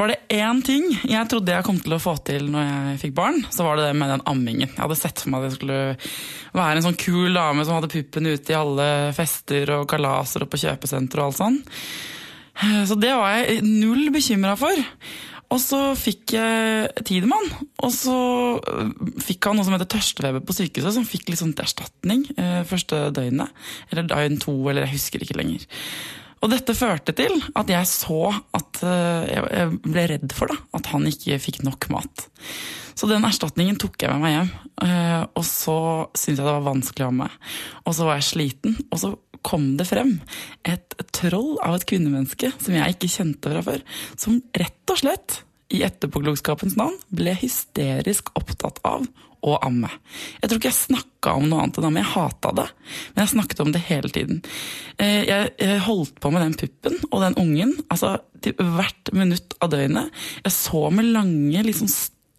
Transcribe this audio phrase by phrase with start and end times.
[0.00, 3.16] Var det én ting jeg trodde jeg kom til å få til når jeg fikk
[3.18, 4.70] barn, så var det det med den ammingen.
[4.70, 5.80] Jeg hadde sett for meg at jeg skulle
[6.56, 8.86] være en sånn kul dame som hadde puppen ute i alle
[9.16, 11.60] fester og kalaser og på kjøpesenter og alt sånn.
[12.88, 14.80] Så det var jeg null bekymra for.
[15.52, 17.50] Og så fikk jeg Tidemann,
[17.84, 18.16] og så
[19.20, 23.10] fikk han noe som heter tørstefeber på sykehuset, som fikk litt sånn erstatning eh, første
[23.12, 23.52] døgnet.
[23.90, 25.66] Eller døgn to, eller jeg husker ikke lenger.
[26.42, 28.20] Og dette førte til at jeg så
[28.58, 32.26] at eh, jeg ble redd for da, at han ikke fikk nok mat.
[32.98, 34.50] Så den erstatningen tok jeg med meg hjem.
[34.84, 35.76] Eh, og så
[36.10, 37.38] syntes jeg det var vanskelig å ha med.
[37.86, 40.16] Og så var jeg sliten, og så kom det frem
[40.70, 43.82] et troll av et kvinnemenneske som jeg ikke kjente fra før.
[44.14, 45.40] Som rett og slett,
[45.72, 49.06] i etterpåklokskapens navn, ble hysterisk opptatt av
[49.42, 49.90] å amme.
[50.40, 52.02] Jeg tror ikke jeg snakka om noe annet enn amme.
[52.02, 52.68] Jeg hata det,
[53.12, 54.42] men jeg snakket om det hele tiden.
[55.02, 59.72] Eh, jeg holdt på med den puppen og den ungen altså til hvert minutt av
[59.74, 60.10] døgnet.
[60.42, 61.90] Jeg så med lange, liksom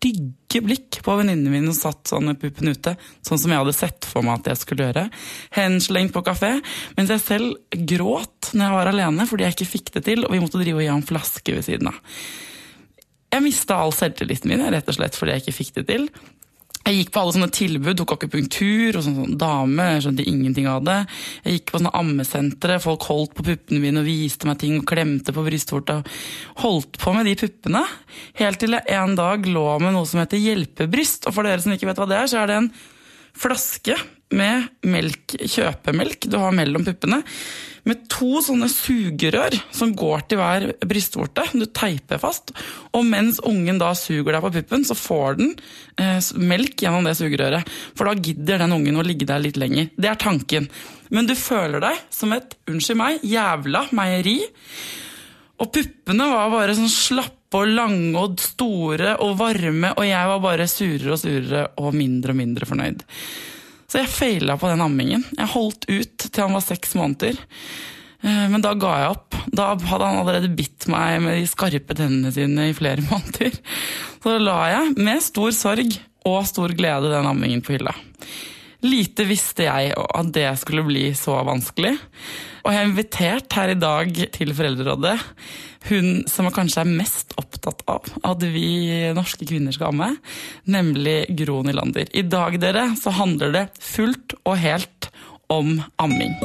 [0.03, 3.75] stygge blikk på venninnene mine som satt sånn med puppen ute, sånn som jeg hadde
[3.75, 5.05] sett for meg at jeg skulle gjøre.
[5.55, 6.57] Henslengt på kafé,
[6.97, 10.35] mens jeg selv gråt når jeg var alene fordi jeg ikke fikk det til, og
[10.35, 12.01] vi måtte drive og gi ham flaske ved siden av.
[13.33, 16.03] Jeg mista all selvtilliten min rett og slett fordi jeg ikke fikk det til.
[16.83, 19.85] Jeg gikk på alle sånne tilbud, tok akupunktur og sånn, sånn dame.
[19.93, 20.97] Jeg skjønte ingenting av det.
[21.45, 24.87] Jeg gikk på sånne ammesentre, folk holdt på puppene mine og viste meg ting og
[24.89, 26.01] klemte på brystvorta.
[26.59, 27.85] Holdt på med de puppene.
[28.41, 31.29] Helt til jeg en dag lå med noe som heter hjelpebryst.
[31.29, 32.69] Og for dere som ikke vet hva det er, så er det en
[33.45, 33.95] flaske
[34.35, 37.21] med melk, kjøpemelk du har mellom puppene,
[37.83, 41.43] med to sånne sugerør som går til hver brystvorte.
[41.51, 42.53] Du teiper fast.
[42.95, 45.51] Og mens ungen da suger deg på puppen, så får den
[45.99, 47.67] eh, melk gjennom det sugerøret.
[47.97, 49.91] For da gidder den ungen å ligge der litt lenger.
[49.99, 50.69] Det er tanken.
[51.13, 54.39] Men du føler deg som et, unnskyld meg, jævla meieri.
[55.59, 60.39] Og puppene var bare sånn slappe og lange og store og varme, og jeg var
[60.41, 63.03] bare surere og surere og mindre og mindre fornøyd.
[63.93, 65.21] Så jeg feila på den ammingen.
[65.37, 67.35] Jeg holdt ut til han var seks måneder.
[68.25, 69.37] Eh, men da ga jeg opp.
[69.53, 73.53] Da hadde han allerede bitt meg med de skarpe tennene sine i flere måneder.
[74.17, 75.93] Så da la jeg, med stor sorg
[76.25, 77.93] og stor glede, den ammingen på hylla.
[78.83, 81.93] Lite visste jeg at det skulle bli så vanskelig.
[82.63, 85.19] Og jeg har invitert her i dag til Foreldrerådet
[85.89, 90.13] hun som kanskje er mest opptatt av at vi norske kvinner skal amme,
[90.65, 92.11] nemlig Gro Nylander.
[92.15, 95.11] I dag dere, så handler det fullt og helt
[95.53, 96.37] om amming.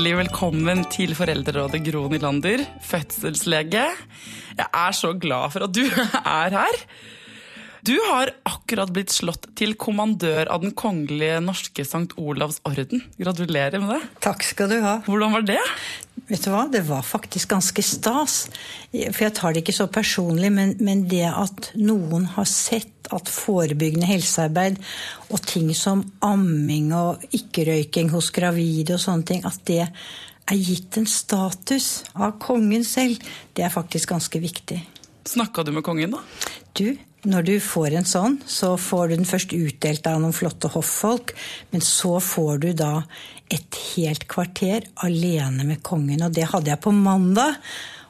[0.00, 3.82] Hjertelig velkommen til Foreldrerådet Gro Nylander, fødselslege.
[4.56, 5.82] Jeg er så glad for at du
[6.40, 6.78] er her.
[7.90, 12.12] Du har akkurat blitt slått til kommandør av Den kongelige norske St.
[12.22, 13.00] Olavs orden.
[13.18, 14.10] Gratulerer med det.
[14.22, 14.92] Takk skal du ha.
[15.08, 15.58] Hvordan var det?
[16.28, 18.44] Vet du hva, Det var faktisk ganske stas.
[18.92, 23.26] For jeg tar det ikke så personlig, men, men det at noen har sett at
[23.26, 24.78] forebyggende helsearbeid
[25.26, 30.94] og ting som amming og ikke-røyking hos gravide og sånne ting, at det er gitt
[31.00, 33.18] en status av kongen selv,
[33.58, 34.78] det er faktisk ganske viktig.
[35.26, 36.22] Snakka du med kongen, da?
[36.78, 36.94] Du,
[37.28, 41.34] når du får en sånn, så får du den først utdelt av noen flotte hoffolk,
[41.72, 42.92] men så får du da
[43.52, 46.22] et helt kvarter alene med kongen.
[46.24, 47.58] Og det hadde jeg på mandag,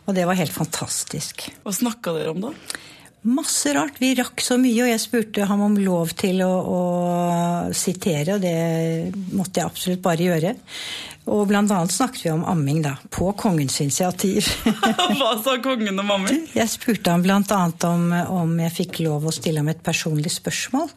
[0.07, 1.49] og det var helt fantastisk.
[1.65, 2.55] Hva snakka dere om da?
[3.21, 3.99] Masse rart.
[4.01, 6.81] Vi rakk så mye, og jeg spurte ham om lov til å, å
[7.77, 10.55] sitere, og det måtte jeg absolutt bare gjøre.
[11.29, 12.95] Og blant annet snakket vi om amming, da.
[13.13, 14.49] På kongens initiativ.
[15.19, 16.47] Hva sa kongen om amming?
[16.57, 18.09] Jeg spurte ham blant annet om,
[18.41, 20.89] om jeg fikk lov å stille ham et personlig spørsmål.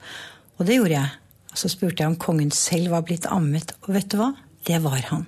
[0.58, 1.12] Og det gjorde jeg.
[1.54, 3.76] Og så spurte jeg om kongen selv var blitt ammet.
[3.84, 4.32] Og vet du hva?
[4.64, 5.26] Det var han.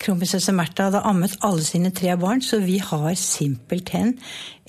[0.00, 4.14] Kronprinsesse Märtha hadde ammet alle sine tre barn, så vi har simpelthen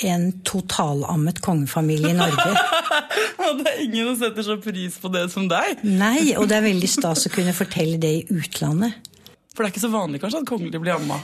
[0.04, 2.50] en totalammet kongefamilie i Norge.
[3.46, 5.86] og det er ingen som setter så pris på det som deg.
[5.86, 9.12] Nei, og det er veldig stas å kunne fortelle det i utlandet.
[9.52, 11.20] For det er ikke så vanlig kanskje at kongelige blir amma?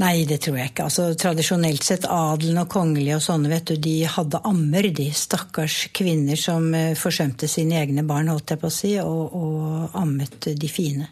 [0.00, 0.86] Nei, det tror jeg ikke.
[0.88, 5.82] Altså, Tradisjonelt sett, adelen og kongelige og sånne, vet du, de hadde ammer, de stakkars
[5.92, 10.48] kvinner som eh, forsømte sine egne barn, holdt jeg på å si, og, og ammet
[10.56, 11.10] de fine.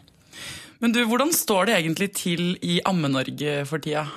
[0.81, 4.07] Men du, hvordan står det egentlig til i Amme-Norge for tida?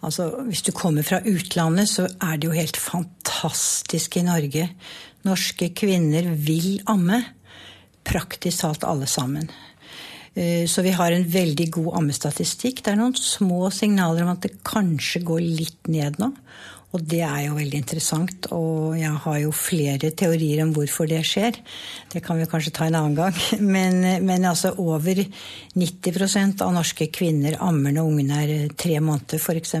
[0.00, 4.70] Altså, Hvis du kommer fra utlandet, så er det jo helt fantastisk i Norge.
[5.28, 7.20] Norske kvinner vil amme.
[8.08, 9.50] Praktisk talt alle sammen.
[10.34, 12.84] Eh, så vi har en veldig god ammestatistikk.
[12.84, 16.32] Det er noen små signaler om at det kanskje går litt ned nå.
[16.90, 21.20] Og det er jo veldig interessant, og jeg har jo flere teorier om hvorfor det
[21.28, 21.60] skjer.
[22.10, 23.36] Det kan vi kanskje ta en annen gang.
[23.76, 25.20] Men, men altså over
[25.78, 29.76] 90% av norske kvinner ammer når ungene er tre måneder, f.eks.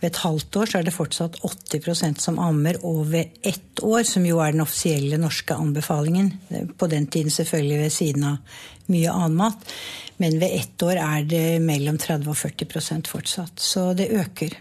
[0.00, 4.02] Ved et halvt år så er det fortsatt 80% som ammer, og ved ett år,
[4.08, 6.32] som jo er den offisielle norske anbefalingen,
[6.80, 9.74] på den tiden selvfølgelig ved siden av mye annen mat,
[10.22, 13.60] men ved ett år er det mellom 30 og 40% fortsatt.
[13.60, 14.56] Så det øker.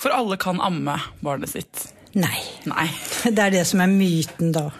[0.00, 1.88] For alle kan amme barnet sitt?
[2.16, 2.38] Nei.
[2.70, 2.86] Nei.
[3.36, 4.70] Det er det som er myten, da.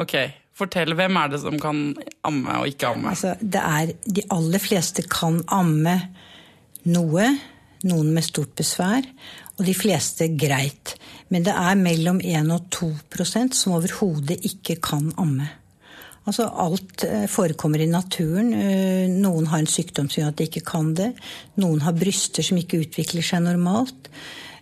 [0.00, 0.16] Ok,
[0.54, 1.80] Fortell, hvem er det som kan
[2.26, 3.10] amme og ikke amme?
[3.10, 5.96] Altså, det er, de aller fleste kan amme
[6.90, 7.26] noe.
[7.88, 9.06] Noen med stort besvær.
[9.58, 10.96] Og de fleste greit.
[11.30, 15.46] Men det er mellom 1 og 2% som overhodet ikke kan amme.
[16.24, 18.54] Altså Alt eh, forekommer i naturen.
[18.56, 21.10] Eh, noen har en sykdom som gjør at de ikke kan det.
[21.60, 24.08] Noen har bryster som ikke utvikler seg normalt.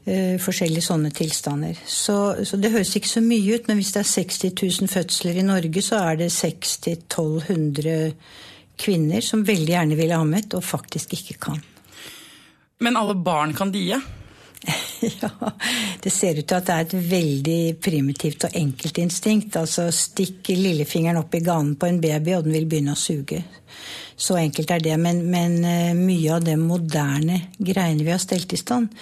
[0.03, 1.79] Eh, forskjellige sånne tilstander.
[1.87, 4.51] Så, så, det høres ikke så mye ut, men hvis det er 60
[4.83, 8.11] 000 fødsler i Norge, så er det 60-1200
[8.83, 11.63] kvinner som veldig gjerne ville ammet, og faktisk ikke kan.
[12.83, 13.95] Men alle barn kan die?
[15.23, 15.31] ja,
[16.03, 19.59] det ser ut til at det er et veldig primitivt og enkelt instinkt.
[19.59, 23.43] Altså stikk lillefingeren opp i ganen på en baby, og den vil begynne å suge.
[24.17, 24.97] Så enkelt er det.
[25.03, 28.93] Men, men eh, mye av det moderne greiene vi har stelt i stand,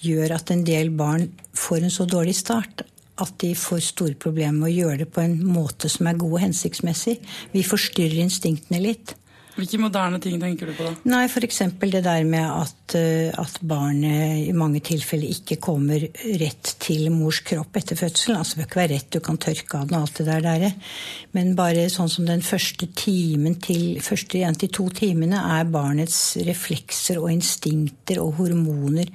[0.00, 1.26] gjør at en del barn
[1.56, 2.86] får en så dårlig start
[3.20, 6.38] at de får store problemer med å gjøre det på en måte som er god
[6.38, 7.18] og hensiktsmessig.
[7.52, 9.12] Vi forstyrrer instinktene litt.
[9.60, 10.92] Hvilke moderne ting tenker du på da?
[11.12, 11.60] Nei, F.eks.
[11.82, 16.06] det der med at, eh, at, barnet i mange tilfeller ikke kommer
[16.40, 18.38] rett til mors kropp etter fødselen.
[18.40, 20.48] Altså det bør ikke være rett, du kan tørke av den og alt det der.
[20.48, 20.96] der.
[21.36, 26.20] Men bare sånn som den første timen til første igjen til to timene er barnets
[26.48, 29.12] reflekser og instinkter og hormoner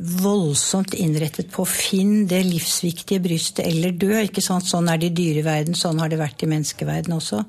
[0.00, 4.12] voldsomt innrettet på å finne det livsviktige brystet eller dø.
[4.20, 4.66] ikke sant?
[4.68, 7.44] Sånn er det i dyreverden, sånn har det vært i menneskeverden også.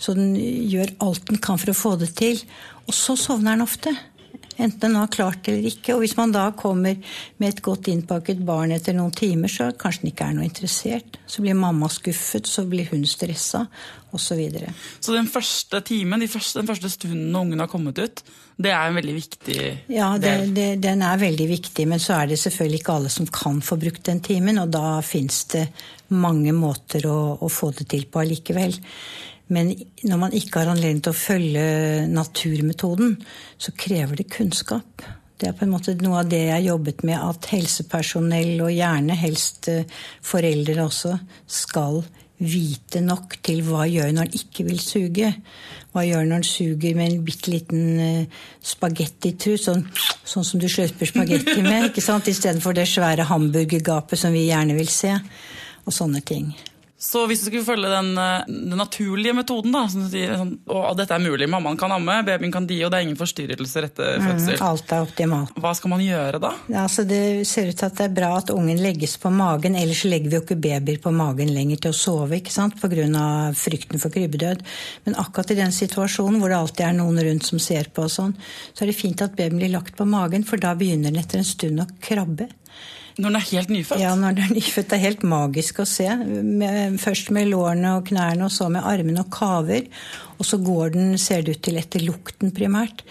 [0.00, 2.40] Så den gjør alt den kan for å få det til.
[2.86, 3.94] Og så sovner den ofte.
[4.60, 5.94] Enten den har klart det eller ikke.
[5.94, 6.98] Og hvis man da kommer
[7.40, 11.18] med et godt innpakket barn etter noen timer, så kanskje den ikke er noe interessert.
[11.30, 13.64] Så blir mamma skuffet, så blir hun stressa,
[14.10, 14.26] osv.
[14.30, 14.72] Så, videre.
[15.00, 18.22] så den første timen, de første, den første stunden når ungen har kommet ut,
[18.60, 19.56] det er en veldig viktig
[19.88, 20.58] ja, det, del?
[20.58, 21.86] Ja, den er veldig viktig.
[21.88, 24.98] Men så er det selvfølgelig ikke alle som kan få brukt den timen, og da
[25.06, 25.64] fins det
[26.12, 28.76] mange måter å, å få det til på allikevel.
[29.50, 29.72] Men
[30.06, 31.64] når man ikke har anledning til å følge
[32.10, 33.16] naturmetoden,
[33.58, 35.02] så krever det kunnskap.
[35.40, 38.74] Det er på en måte noe av det jeg har jobbet med, at helsepersonell, og
[38.74, 41.14] gjerne helst eh, foreldre også,
[41.48, 42.02] skal
[42.40, 45.32] vite nok til hva gjør når han ikke vil suge.
[45.92, 49.82] Hva gjør når han suger med en bitte liten uh, spagettitrus, sånn,
[50.24, 52.30] sånn, som du sløper spagetti med, ikke sant?
[52.30, 55.12] istedenfor det svære hamburgergapet som vi gjerne vil se.
[55.84, 56.52] Og sånne ting.
[57.00, 60.98] Så hvis du skulle følge den, eh, den naturlige metoden, da, som sier, sånn, og
[60.98, 64.18] dette er mulig, mammaen kan amme, babyen kan die, og det er ingen forstyrrelser etter
[64.20, 65.54] mm, fødsel, mm, alt er optimalt.
[65.64, 66.50] hva skal man gjøre da?
[66.68, 69.80] Ja, altså det ser ut til at det er bra at ungen legges på magen,
[69.80, 73.24] ellers legger vi jo ikke babyer på magen lenger til å sove ikke sant, pga.
[73.56, 74.60] frykten for krybbedød.
[75.08, 78.12] Men akkurat i den situasjonen hvor det alltid er noen rundt som ser på, og
[78.12, 78.36] sånn,
[78.74, 81.40] så er det fint at babyen blir lagt på magen, for da begynner den etter
[81.40, 82.52] en stund å krabbe.
[83.20, 84.00] Når den er helt nyfødt?
[84.00, 84.88] Ja, når den er nyfødt.
[84.88, 86.08] Det er helt magisk å se.
[87.02, 89.88] Først med lårene og knærne, og så med armene og kaver.
[90.40, 93.02] Og så går den, ser det ut til, etter lukten primært.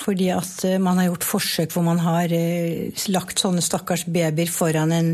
[0.00, 4.48] Fordi at eh, man har gjort forsøk hvor man har eh, lagt sånne stakkars babyer
[4.48, 5.10] foran en,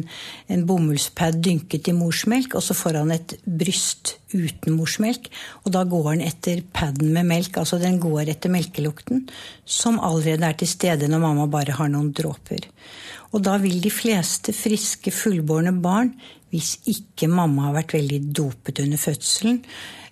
[0.46, 5.26] en bomullspad dynket i morsmelk, og så foran et bryst uten morsmelk.
[5.64, 7.58] Og da går den etter paden med melk.
[7.58, 9.26] Altså den går etter melkelukten,
[9.66, 12.70] som allerede er til stede når mamma bare har noen dråper.
[13.34, 16.12] Og da vil de fleste friske, fullbårne barn,
[16.54, 19.58] hvis ikke mamma har vært veldig dopet under fødselen,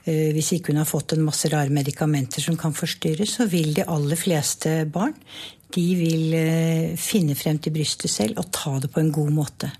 [0.05, 3.75] eh, hvis ikke hun har fått en masse rare medikamenter som kan forstyrre, så vil
[3.77, 5.15] de aller fleste barn
[5.73, 9.71] de vil eh, finne frem til brystet selv og ta det på en god måte.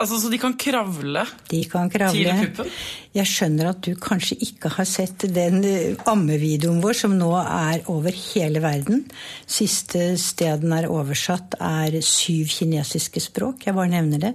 [0.00, 2.68] Altså, Så de kan kravle, de kan kravle til puppen?
[3.10, 7.82] Jeg skjønner at du kanskje ikke har sett den eh, ammevideoen vår som nå er
[7.90, 9.02] over hele verden.
[9.50, 13.66] Siste sted den er oversatt, er syv kinesiske språk.
[13.66, 14.32] Jeg bare nevner det.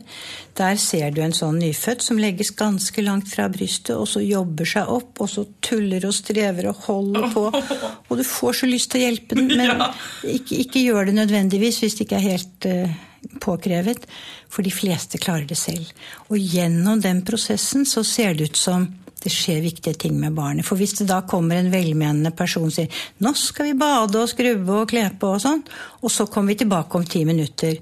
[0.60, 4.70] Der ser du en sånn nyfødt som legges ganske langt fra brystet, og så jobber
[4.70, 7.48] seg opp, og så tuller og strever og holder på.
[8.10, 9.82] Og du får så lyst til å hjelpe den, men
[10.30, 13.05] ikke, ikke gjør det nødvendigvis hvis det ikke er helt uh,
[13.42, 14.06] påkrevet,
[14.50, 15.90] for de fleste klarer det selv.
[16.30, 18.88] Og gjennom den prosessen så ser det ut som
[19.26, 20.66] det skjer viktige ting med barnet.
[20.68, 22.90] For hvis det da kommer en velmenende person og sier
[23.20, 25.64] 'nå skal vi bade og skrubbe og kle på' og sånn,
[26.02, 27.80] og så kommer vi tilbake om ti minutter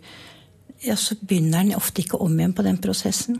[0.84, 3.40] ja, så begynner den ofte ikke om igjen på den prosessen.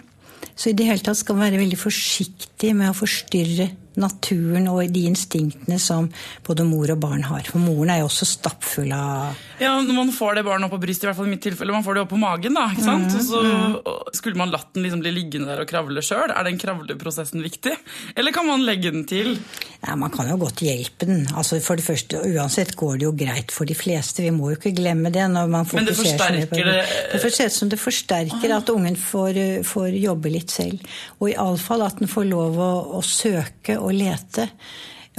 [0.56, 3.70] Så i det hele tatt skal man være veldig forsiktig med å forstyrre
[4.00, 6.10] naturen og de instinktene som
[6.46, 7.46] både mor og barn har.
[7.50, 10.82] For moren er jo også stappfull av Ja, når man får det barnet opp på
[10.86, 12.88] brystet, i hvert fall i mitt tilfelle, man får det opp på magen, da, ikke
[12.88, 13.18] sant?
[13.20, 16.34] Og så skulle man latt den liksom bli liggende der og kravle sjøl.
[16.34, 17.76] Er den kravleprosessen viktig?
[18.16, 19.38] Eller kan man legge den til?
[19.84, 21.26] Ja, Man kan jo godt hjelpe den.
[21.36, 24.24] Altså For det første, Uansett går det jo greit for de fleste.
[24.24, 25.26] Vi må jo ikke glemme det.
[25.32, 26.78] når man Men det mye på forsterker det
[27.12, 30.80] Det får se ut som det forsterker at ungen får, eh, får jobbe litt selv.
[31.20, 34.50] Og iallfall at den får lov å, å søke og lete.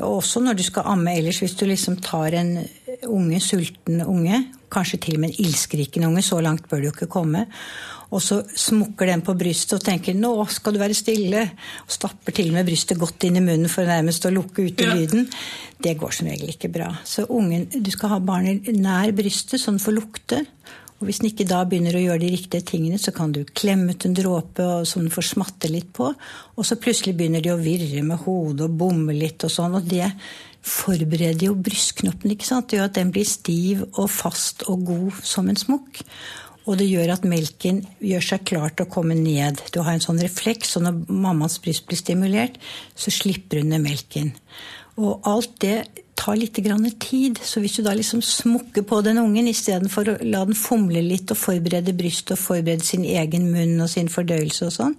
[0.03, 2.57] Og også når du skal amme ellers, hvis du liksom tar en
[3.07, 4.41] unge, sulten unge,
[4.75, 7.45] kanskje til og med en ildskrikende unge, så langt bør du jo ikke komme,
[8.15, 11.51] og så smukker den på brystet og tenker 'nå skal du være stille',
[11.87, 14.85] og stapper til og med brystet godt inn i munnen for nærmest å lukke ute
[14.85, 14.95] Ja.
[14.95, 15.29] lyden,
[15.83, 16.97] det går som regel ikke bra.
[17.05, 20.47] Så ungen, du skal ha barnet nær brystet, så den får lukte.
[21.05, 23.93] Og hvis den ikke da begynner å gjøre de riktige tingene, så kan du klemme
[23.93, 26.07] ut en dråpe som den får smatte litt på.
[26.57, 29.77] Og så plutselig begynner de å virre med hodet og bomme litt og sånn.
[29.77, 30.07] Og det
[30.65, 32.71] forbereder jo brystknoppen, ikke sant.
[32.71, 36.01] Det gjør at den blir stiv og fast og god som en smokk.
[36.65, 39.61] Og det gjør at melken gjør seg klar til å komme ned.
[39.77, 42.57] Du har en sånn refleks, og når mammas bryst blir stimulert,
[42.97, 44.33] så slipper hun ned melken.
[45.01, 45.79] Og alt det
[46.19, 47.41] tar litt grann tid.
[47.43, 51.33] Så hvis du da liksom smukker på den ungen istedenfor å la den fomle litt
[51.35, 54.97] og forberede brystet og forberede sin egen munn og sin fordøyelse og sånn,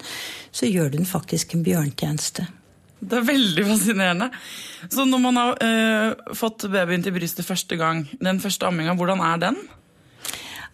[0.56, 2.48] så gjør du den faktisk en bjørntjeneste.
[3.06, 4.30] Det er veldig fascinerende.
[4.90, 9.24] Så når man har øh, fått babyen til brystet første gang, den første amminga, hvordan
[9.26, 9.60] er den?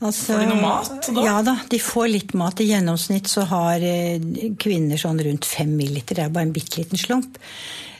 [0.01, 1.23] Altså, Får de noe mat da?
[1.25, 2.61] Ja da, de får litt mat.
[2.63, 4.23] I gjennomsnitt så har eh,
[4.61, 6.17] kvinner sånn rundt fem milliliter.
[6.17, 7.37] Det er bare en bitte liten slump.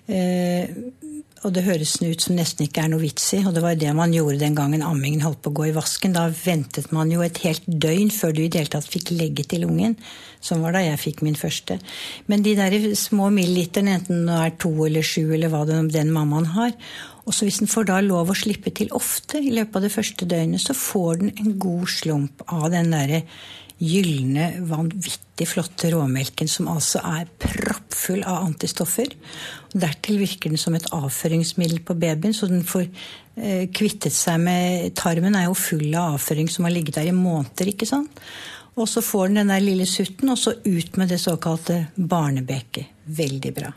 [0.09, 0.69] Eh,
[1.41, 3.39] og det høres ut som nesten ikke er noe vits i.
[3.41, 6.13] Og det var det man gjorde den gangen ammingen holdt på å gå i vasken.
[6.13, 9.47] Da ventet man jo et helt døgn før du i det hele tatt fikk legge
[9.49, 9.95] til ungen.
[10.41, 11.79] Sånn var da jeg fikk min første.
[12.29, 16.13] Men de der små milliliterne, enten det er to eller sju eller hva det den
[16.13, 16.75] mammaen har,
[17.25, 19.93] og så hvis den får da lov å slippe til ofte i løpet av det
[19.93, 23.21] første døgnet, så får den en god slump av den derre
[23.81, 29.09] gylne, vanvittig flotte råmelken som altså er proppfull av antistoffer.
[29.73, 34.93] Dertil virker den som et avføringsmiddel på babyen, så den får eh, kvittet seg med
[34.99, 38.21] Tarmen er jo full av avføring som har ligget der i måneder, ikke sant?
[38.79, 42.93] Og så får den den der lille sutten, og så ut med det såkalte barnebeket.
[43.05, 43.73] Veldig bra.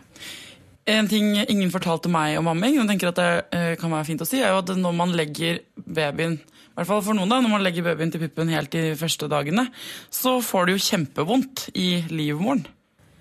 [0.84, 4.20] En ting ingen fortalte meg om amming, men tenker at det eh, kan være fint
[4.20, 6.36] å si, er jo at når man legger babyen
[6.74, 9.28] i hvert fall for noen da, Når man legger babyen til puppen helt de første
[9.30, 9.68] dagene,
[10.10, 12.66] så får det jo kjempevondt i livmoren.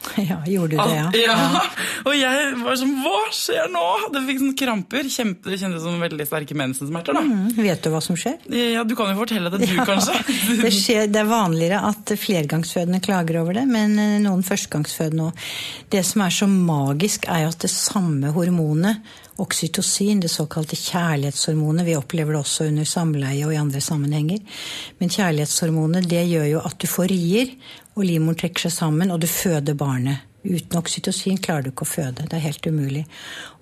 [0.20, 1.06] Ja, gjorde du det, ja?
[1.16, 1.62] ja.
[2.10, 3.84] Og jeg var sånn Hva skjer nå?
[4.12, 5.08] Det fikk sånn kramper.
[5.08, 7.16] Kjempe, det kjentes som veldig sterke mensensmerter.
[7.16, 7.22] da.
[7.24, 8.36] Mm, vet du hva som skjer?
[8.52, 10.18] Ja, Du kan jo fortelle det, du, kanskje?
[10.60, 15.48] det, skjer, det er vanligere at flergangsfødende klager over det, men eh, noen førstegangsfødende òg.
[15.96, 19.00] Det som er så magisk, er jo at det samme hormonet,
[19.42, 24.44] oksytocin, det såkalte kjærlighetshormonet, vi opplever det også under samleie og i andre sammenhenger,
[25.00, 27.56] men kjærlighetshormonet det gjør jo at du får rier,
[27.96, 30.30] og livmoren trekker seg sammen, og du føder barnet.
[30.44, 32.26] Uten oksytocin klarer du ikke å føde.
[32.28, 33.04] Det er helt umulig.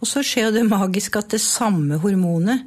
[0.02, 2.64] Og så skjer det magisk at det samme hormonet,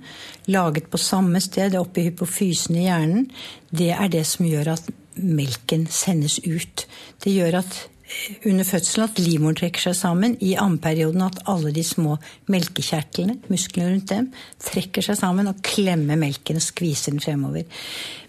[0.46, 3.26] laget på samme sted, oppe i hypofysen i hjernen,
[3.74, 6.86] det er det som gjør at melken sendes ut.
[7.24, 7.80] Det gjør at
[8.44, 10.36] under fødselen at livmoren trekker seg sammen.
[10.44, 12.18] I ammeperioden at alle de små
[12.52, 14.28] melkekjertlene, musklene rundt dem,
[14.64, 17.64] trekker seg sammen og klemmer melken og skviser den fremover.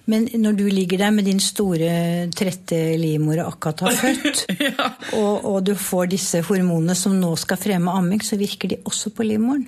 [0.05, 4.43] Men når du ligger der med din store, trette livmor og akkurat har født,
[5.19, 9.09] og, og du får disse hormonene som nå skal fremme amming, så virker de også
[9.17, 9.65] på livmoren.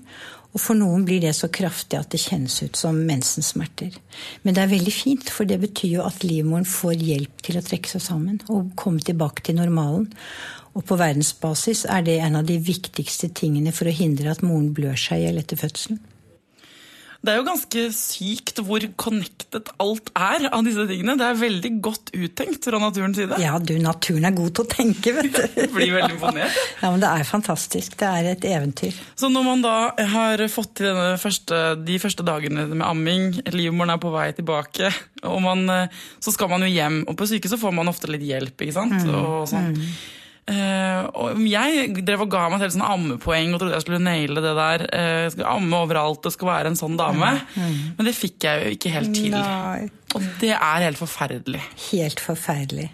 [0.57, 3.93] Og for noen blir det så kraftig at det kjennes ut som mensensmerter.
[4.41, 7.61] Men det er veldig fint, for det betyr jo at livmoren får hjelp til å
[7.61, 10.07] trekke seg sammen og komme tilbake til normalen.
[10.73, 14.71] Og på verdensbasis er det en av de viktigste tingene for å hindre at moren
[14.73, 16.01] blør seg i hjel etter fødselen.
[17.27, 21.17] Det er jo ganske sykt hvor connected alt er av disse tingene.
[21.19, 23.39] Det er veldig godt uttenkt fra naturens side.
[23.43, 25.59] Ja, du, naturen er god til å tenke, vet du.
[25.75, 26.55] Blir veldig imponert.
[26.79, 27.97] Ja, men det er fantastisk.
[27.99, 28.95] Det er et eventyr.
[29.19, 29.75] Så når man da
[30.13, 34.93] har fått til første, de første dagene med amming, livmoren er på vei tilbake,
[35.27, 37.01] og man, eh, så skal man jo hjem.
[37.11, 39.03] Og på sykehuset får man ofte litt hjelp, ikke sant?
[39.11, 39.75] Og sånn.
[40.47, 44.43] Eh, og jeg drev og ga meg selv sånn ammepoeng og trodde jeg skulle naile
[44.43, 44.83] det der.
[44.87, 47.33] Uh, jeg skal amme overalt og skal være en sånn dame.
[47.57, 49.35] Men det fikk jeg jo ikke helt til.
[49.35, 49.89] Nei.
[50.15, 51.63] Og det er helt forferdelig.
[51.89, 52.87] Helt forferdelig.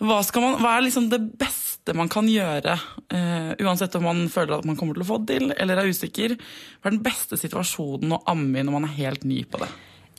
[0.00, 2.74] Hva, skal man, hva er liksom det beste man kan gjøre,
[3.14, 5.92] uh, uansett om man føler at man kommer til å få det til, eller er
[5.92, 6.34] usikker?
[6.80, 9.70] Hva er den beste situasjonen å amme i når man er helt ny på det?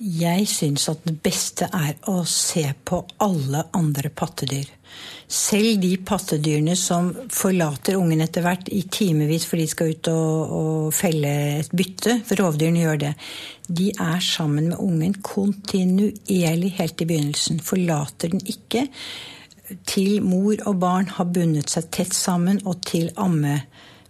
[0.02, 4.66] Jeg syns at det beste er å se på alle andre pattedyr.
[5.32, 10.56] Selv de pattedyrene som forlater ungen etter hvert i timevis fordi de skal ut og,
[10.58, 13.12] og felle et bytte, for rovdyrene gjør det,
[13.70, 17.62] de er sammen med ungen kontinuerlig helt i begynnelsen.
[17.64, 18.88] Forlater den ikke
[19.88, 23.62] til mor og barn har bundet seg tett sammen, og til amme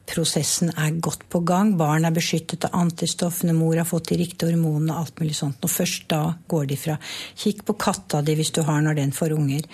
[0.09, 1.75] prosessen er godt på gang.
[1.79, 5.61] Barn er beskyttet av antistoffene, mor har fått de riktige hormonene og alt mulig sånt.
[5.63, 6.97] Og først da går de fra.
[7.43, 9.67] Kikk på katta di hvis du har når den får unger.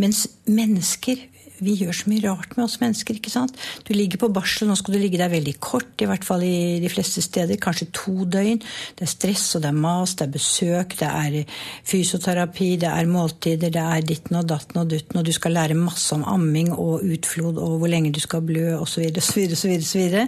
[0.00, 1.26] Mens mennesker
[1.64, 3.18] vi gjør så mye rart med oss mennesker.
[3.18, 3.56] ikke sant?
[3.86, 6.80] Du ligger på barsel, nå skal du ligge der veldig kort, i hvert fall i
[6.82, 7.60] de fleste steder.
[7.60, 8.60] Kanskje to døgn.
[8.98, 13.10] Det er stress, og det er mas, det er besøk, det er fysioterapi, det er
[13.10, 16.72] måltider, det er ditten og datten og dutten, og du skal lære masse om amming
[16.74, 19.10] og utflod og hvor lenge du skal blø osv.
[19.16, 20.18] osv.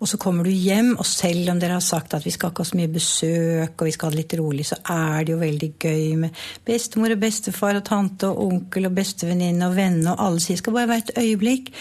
[0.00, 2.64] Og så kommer du hjem, og selv om dere har sagt at vi skal ikke
[2.64, 5.40] ha så mye besøk og vi skal ha det litt rolig, så er det jo
[5.40, 10.24] veldig gøy med bestemor og bestefar og tante og onkel og bestevenninne og venner, og
[10.26, 11.72] alle sier skal bare være et øyeblikk.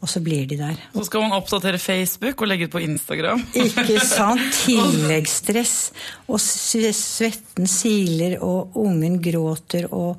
[0.00, 0.78] Og så blir de der.
[0.94, 3.42] Så skal man oppdatere Facebook og legge ut på Instagram.
[3.52, 4.40] Ikke sant?
[4.62, 5.74] Tilleggsstress.
[6.24, 10.16] Og svetten siler, og ungen gråter, og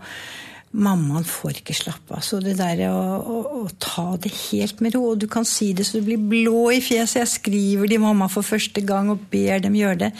[0.71, 2.21] mammaen får ikke slappe av.
[2.23, 5.71] Så det der å, å, å, ta det helt med ro Og du kan si
[5.75, 7.23] det så du blir blå i fjeset.
[7.23, 10.11] Jeg skriver til mamma for første gang og ber dem gjøre det.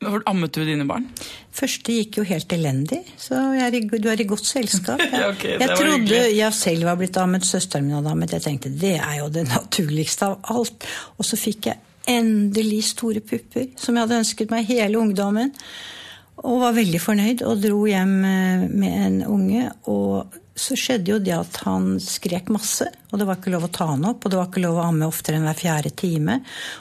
[0.00, 1.04] Ammet du dine barn?
[1.52, 5.02] Første gikk jo helt elendig, så er i, du er i godt selskap.
[5.12, 8.32] Jeg, okay, jeg trodde jeg selv var blitt ammet, søsteren min hadde ammet.
[8.32, 10.86] Jeg tenkte det er jo det naturligste av alt.
[11.20, 15.52] Og så fikk jeg endelig store pupper, som jeg hadde ønsket meg hele ungdommen.
[16.40, 19.66] Og var veldig fornøyd og dro hjem eh, med en unge.
[19.92, 23.72] Og så skjedde jo det at han skrek masse, og det var ikke lov å
[23.72, 24.26] ta han opp.
[24.26, 26.36] Og det var ikke lov å amme oftere enn hver fjerde time.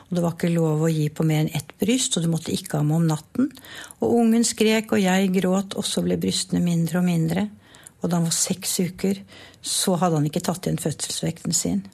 [0.10, 2.54] Og det var ikke lov å gi på mer enn ett bryst, og du måtte
[2.54, 3.48] ikke amme om natten.
[4.04, 7.48] Og ungen skrek, og jeg gråt, og så ble brystene mindre og mindre.
[8.02, 9.24] Og da han var seks uker,
[9.64, 11.86] så hadde han ikke tatt igjen fødselsvekten sin.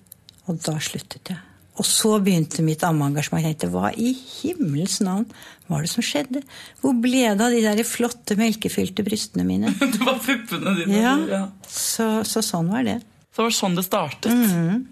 [0.50, 1.45] Og da sluttet jeg.
[1.76, 3.44] Og så begynte mitt ammeengasjement.
[3.44, 5.28] Jeg tenkte hva i himmels navn
[5.68, 6.44] var det som skjedde?
[6.82, 9.74] Hvor ble det av de der flotte melkefylte brystene mine?
[9.82, 11.02] det var puppene dine.
[11.02, 11.44] Ja, ja.
[11.68, 13.00] Så, så, sånn var det.
[13.34, 14.32] Så det var sånn det startet.
[14.32, 14.86] Mm.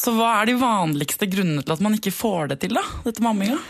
[0.00, 2.84] Så hva er de vanligste grunnene til at man ikke får det til, da?
[3.06, 3.60] Dette med amminga?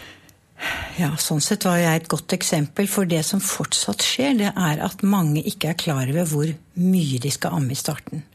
[1.00, 2.88] Ja, sånn sett var jeg et godt eksempel.
[2.90, 7.22] For det som fortsatt skjer, det er at mange ikke er klar over hvor mye
[7.22, 8.26] de skal amme i starten.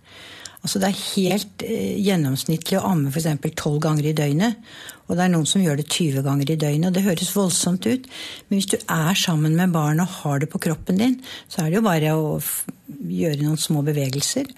[0.65, 3.27] Altså Det er helt eh, gjennomsnittlig å amme f.eks.
[3.53, 4.61] 12 ganger i døgnet.
[5.05, 6.89] Og det er noen som gjør det 20 ganger i døgnet.
[6.89, 8.07] og Det høres voldsomt ut,
[8.47, 11.69] men hvis du er sammen med barn og har det på kroppen din, så er
[11.69, 12.39] det jo bare å
[13.05, 14.49] gjøre noen små bevegelser.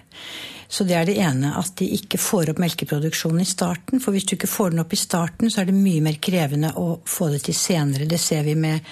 [0.67, 4.01] Så det er det ene, at de ikke får opp melkeproduksjonen i starten.
[4.03, 6.73] For hvis du ikke får den opp i starten, så er det mye mer krevende
[6.79, 8.07] å få det til senere.
[8.07, 8.83] Det ser vi med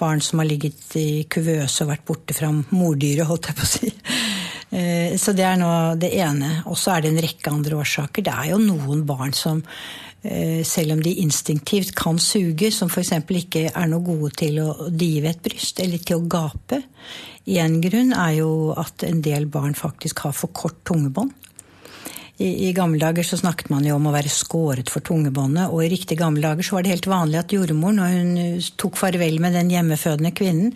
[0.00, 3.72] barn som har ligget i kuvøse og vært borte fra mordyret, holdt jeg på å
[3.72, 3.92] si.
[4.72, 6.62] Eh, så det er nå det ene.
[6.70, 8.24] Og så er det en rekke andre årsaker.
[8.24, 9.60] Det er jo noen barn som
[10.22, 13.12] eh, selv om de instinktivt kan suge, som f.eks.
[13.42, 16.80] ikke er noe gode til å dive et bryst eller til å gape.
[17.52, 21.34] Én grunn er jo at en del barn faktisk har for kort tungebånd.
[22.40, 25.82] I, I, gamle dager så snakket man jo om å være skåret for tungebåndet, og
[25.84, 28.96] i riktig gamle dager så var det helt vanlig at jordmor, når hun eh, tok
[28.96, 30.72] farvel med den hjemmefødende kvinnen,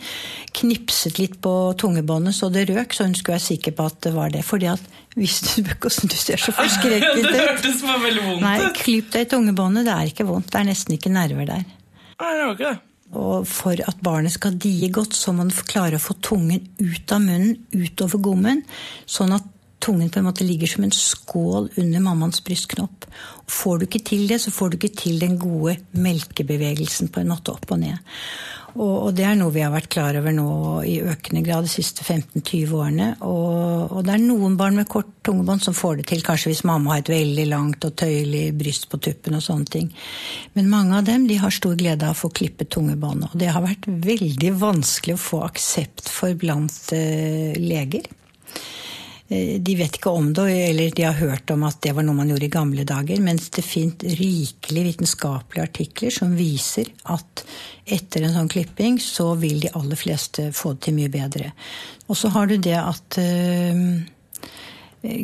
[0.61, 4.12] knipset litt på tungebåndet så det røk, så hun skulle være sikker på at det
[4.19, 4.45] var det.
[4.47, 4.85] Fordi at
[5.16, 8.45] hvis du hvordan du ser så forskrekket ut Det hørtes veldig vondt ut.
[8.45, 10.53] Nei, klipp deg i tungebåndet, det er ikke vondt.
[10.53, 11.64] Det er nesten ikke nerver der.
[11.64, 12.77] Nei, det var ikke det.
[13.16, 17.12] Og for at barnet skal die godt, så må man klare å få tungen ut
[17.14, 18.64] av munnen, utover gommen,
[19.09, 19.47] sånn at
[19.83, 23.07] tungen på en måte ligger som en skål under mammaens brystknopp.
[23.47, 27.33] Får du ikke til det, så får du ikke til den gode melkebevegelsen på en
[27.35, 27.99] måte opp og ned.
[28.77, 30.49] Og, og det er noe vi har vært klar over nå
[30.85, 33.07] i økende grad de siste 15-20 årene.
[33.25, 36.65] Og, og, det er noen barn med kort tungebånd som får det til, kanskje hvis
[36.69, 39.89] mamma har et veldig langt og tøyelig bryst på tuppen og sånne ting.
[40.59, 43.33] Men mange av dem de har stor glede av å få klippet tungebåndet.
[43.33, 48.11] Og det har vært veldig vanskelig å få aksept for blant uh, leger.
[49.29, 52.15] Eh, de vet ikke om det, eller de har hørt om at det var noe
[52.15, 53.23] man gjorde i gamle dager.
[53.23, 57.43] Mens det finnes rikelig vitenskapelige artikler som viser at
[57.85, 61.53] etter en sånn klipping så vil de aller fleste få det til mye bedre.
[62.07, 63.83] Og så har du det at øh,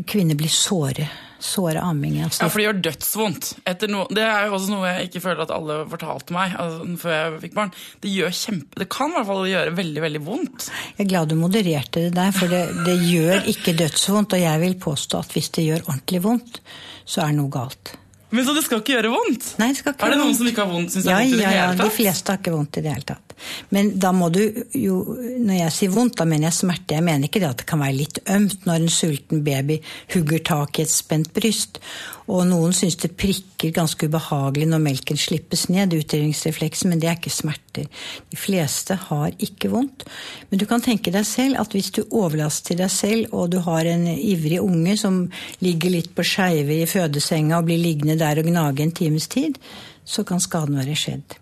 [0.06, 1.06] kvinner blir såre
[1.42, 2.18] såre amming.
[2.22, 2.44] Altså.
[2.44, 3.50] Ja, for det gjør dødsvondt.
[3.90, 7.16] No, det er jo også noe jeg ikke føler at alle fortalte meg altså, før
[7.16, 7.72] jeg fikk barn.
[8.02, 10.68] Det, gjør kjempe, det kan i hvert fall gjøre veldig veldig vondt.
[10.96, 14.38] Jeg er glad du modererte det der, for det, det gjør ikke dødsvondt.
[14.38, 16.62] Og jeg vil påstå at hvis det gjør ordentlig vondt,
[17.04, 17.96] så er noe galt.
[18.32, 19.48] Men Så det skal ikke gjøre vondt?
[19.60, 20.94] Nei, det skal ikke er det noen som ikke har vondt?
[20.94, 21.82] Synes Ja, vondt i det ja, ja, tatt?
[21.84, 23.34] de fleste har ikke vondt i det hele tatt.
[23.74, 24.40] Men da må du
[24.78, 25.00] jo
[25.42, 26.96] Når jeg sier vondt, da mener jeg smerte.
[26.96, 29.80] Jeg mener ikke det at det kan være litt ømt når en sulten baby
[30.14, 31.80] hugger tak i et spent bryst.
[32.30, 37.18] Og noen syns det prikker ganske ubehagelig når melken slippes ned, utdelingsrefleksen, men det er
[37.18, 37.88] ikke smerter.
[38.30, 40.06] De fleste har ikke vondt.
[40.50, 43.88] Men du kan tenke deg selv at hvis du overlaster deg selv, og du har
[43.90, 45.24] en ivrig unge som
[45.64, 49.58] ligger litt på skeive i fødesenga og blir liggende der og gnage en times tid,
[50.04, 51.41] så kan skaden være skjedd.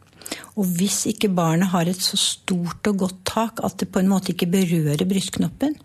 [0.58, 4.10] Og hvis ikke barnet har et så stort og godt tak at det på en
[4.10, 5.76] måte ikke berører brystknoppen,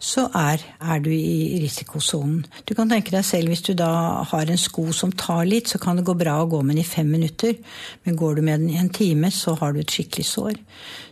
[0.00, 2.44] så er, er du i risikosonen.
[2.68, 3.90] Du kan tenke deg selv hvis du da
[4.30, 6.84] har en sko som tar litt, så kan det gå bra å gå med den
[6.84, 7.56] i fem minutter.
[8.04, 10.60] Men går du med den i en time, så har du et skikkelig sår.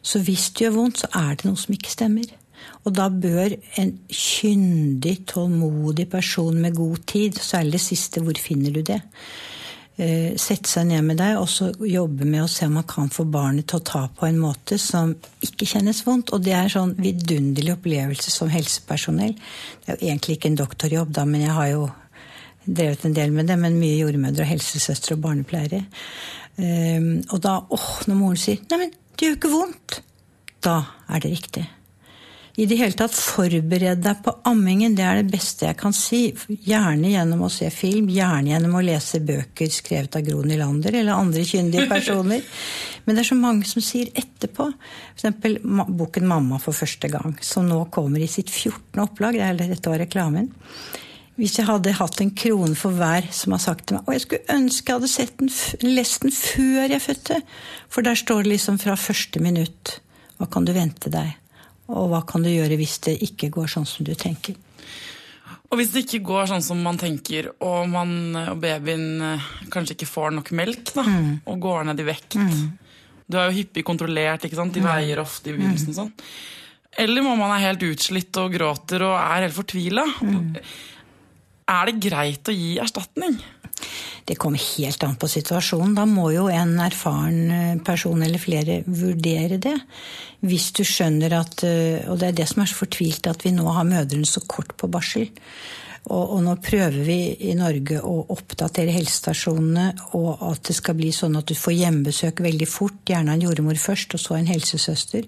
[0.03, 2.29] Så hvis det gjør vondt, så er det noe som ikke stemmer.
[2.87, 8.75] Og da bør en kyndig, tålmodig person med god tid, særlig det siste, hvor finner
[8.75, 9.01] du det?
[9.99, 13.11] Eh, sette seg ned med deg og så jobbe med å se om man kan
[13.13, 16.33] få barnet til å ta på en måte som ikke kjennes vondt.
[16.35, 19.37] Og det er en sånn vidunderlig opplevelse som helsepersonell.
[19.85, 21.89] Det er jo egentlig ikke en doktorjobb, da, men jeg har jo
[22.69, 25.85] drevet en del med det, men mye jordmødre og helsesøstre og barnepleiere.
[26.59, 30.01] Eh, og da, åh, når moren sier 'nei, men det gjør ikke vondt',
[30.63, 31.69] da er det riktig.
[32.59, 34.97] I det hele tatt forbered deg på ammingen.
[34.99, 36.25] Det er det beste jeg kan si.
[36.67, 41.15] Gjerne gjennom å se film, gjerne gjennom å lese bøker skrevet av Gro Nylander eller
[41.15, 42.43] andre kyndige personer.
[43.07, 44.67] Men det er så mange som sier etterpå.
[45.15, 45.63] F.eks.
[45.63, 49.05] boken 'Mamma for første gang', som nå kommer i sitt 14.
[49.07, 49.39] opplag.
[49.39, 50.51] Det er dette var reklamen.
[51.39, 54.23] Hvis jeg hadde hatt en krone for hver som har sagt til meg Og jeg
[54.25, 55.51] skulle ønske jeg hadde sett den,
[55.87, 57.43] lest den før jeg fødte.
[57.87, 60.01] For der står det liksom fra første minutt.
[60.43, 61.37] Hva kan du vente deg?
[61.89, 64.57] Og hva kan du gjøre hvis det ikke går sånn som du tenker?
[65.69, 68.13] Og hvis det ikke går sånn som man tenker, og, man,
[68.55, 71.05] og babyen eh, kanskje ikke får nok melk, da,
[71.45, 72.39] og går ned i vekt
[73.29, 74.73] Du er jo hyppig kontrollert, ikke sant?
[74.73, 75.93] de veier ofte i begynnelsen.
[75.97, 76.13] sånn.
[76.99, 80.07] Eller må man er helt utslitt og gråter og er helt fortvila.
[81.69, 83.37] Er det greit å gi erstatning?
[84.29, 85.95] Det kommer helt an på situasjonen.
[85.97, 89.77] Da må jo en erfaren eh, person eller flere vurdere det.
[90.45, 93.55] Hvis du skjønner at eh, Og det er det som er så fortvilt, at vi
[93.57, 95.31] nå har mødrene så kort på barsel.
[96.07, 97.19] Og, og nå prøver vi
[97.51, 102.43] i Norge å oppdatere helsestasjonene, og at det skal bli sånn at du får hjemmebesøk
[102.45, 105.27] veldig fort, gjerne en jordmor først, og så en helsesøster,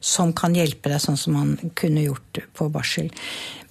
[0.00, 3.12] som kan hjelpe deg sånn som man kunne gjort på barsel.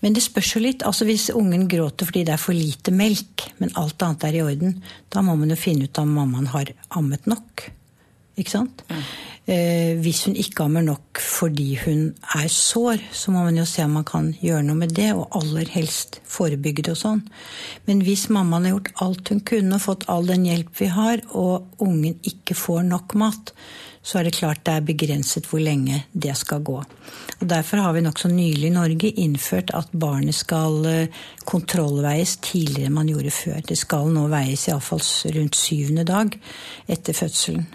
[0.01, 0.85] Men det spørs jo litt.
[0.85, 4.45] altså Hvis ungen gråter fordi det er for lite melk, men alt annet er i
[4.45, 4.79] orden,
[5.13, 7.69] da må man jo finne ut om mammaen har ammet nok.
[8.39, 8.83] Ikke sant?
[9.49, 12.03] Eh, hvis hun ikke ammer nok fordi hun
[12.37, 15.33] er sår, så må man jo se om man kan gjøre noe med det, og
[15.41, 17.23] aller helst forebygge det og sånn.
[17.89, 21.25] Men hvis mammaen har gjort alt hun kunne og fått all den hjelp vi har,
[21.33, 23.55] og ungen ikke får nok mat,
[24.01, 26.77] så er det klart det er begrenset hvor lenge det skal gå.
[27.41, 32.89] Og Derfor har vi nokså nylig i Norge innført at barnet skal eh, kontrollveies tidligere
[32.89, 33.61] enn man gjorde før.
[33.65, 35.03] Det skal nå veies iallfall
[35.35, 36.37] rundt syvende dag
[36.89, 37.69] etter fødselen.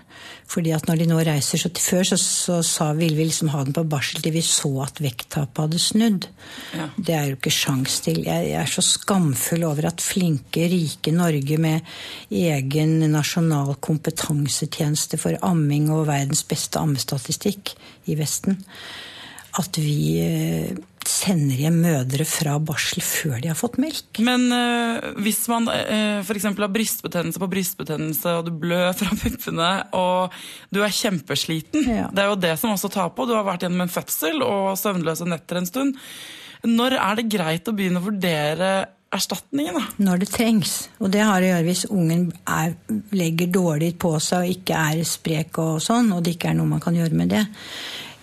[0.46, 3.50] Fordi at når de nå reiser så til Før så, så sa, ville vi liksom
[3.50, 6.28] ha den på barsel til vi så at vekttapet hadde snudd.
[6.76, 6.86] Ja.
[6.96, 8.22] Det er jo ikke sjans til.
[8.26, 11.96] Jeg, jeg er så skamfull over at flinke, rike Norge med
[12.30, 17.74] egen nasjonal kompetansetjeneste for amming og verdens beste ammestatistikk
[18.06, 18.60] i Vesten,
[19.58, 20.76] at vi eh,
[21.08, 24.20] sender hjem mødre fra barsel før de har fått melk.
[24.24, 26.48] Men øh, hvis man øh, f.eks.
[26.48, 30.34] har brystbetennelse på brystbetennelse, og du blør fra puppene, og
[30.74, 32.08] du er kjempesliten Ja.
[32.12, 33.26] Det er jo det som også tar på.
[33.28, 35.96] Du har vært gjennom en fødsel og søvnløse netter en stund.
[36.66, 38.70] Når er det greit å begynne å vurdere
[39.14, 39.84] erstatningen, da?
[40.02, 40.74] Når det trengs.
[40.98, 42.74] Og det har å gjøre hvis ungen er,
[43.14, 46.74] legger dårlig på seg og ikke er sprek og sånn, og det ikke er noe
[46.74, 47.44] man kan gjøre med det.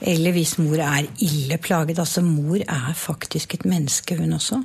[0.04, 2.00] Eller hvis mor er ille plaget.
[2.00, 4.60] Altså, mor er faktisk et menneske, hun også.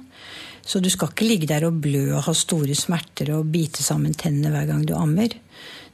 [0.68, 4.16] Så du skal ikke ligge der og blø og ha store smerter og bite sammen
[4.18, 5.32] tennene hver gang du ammer.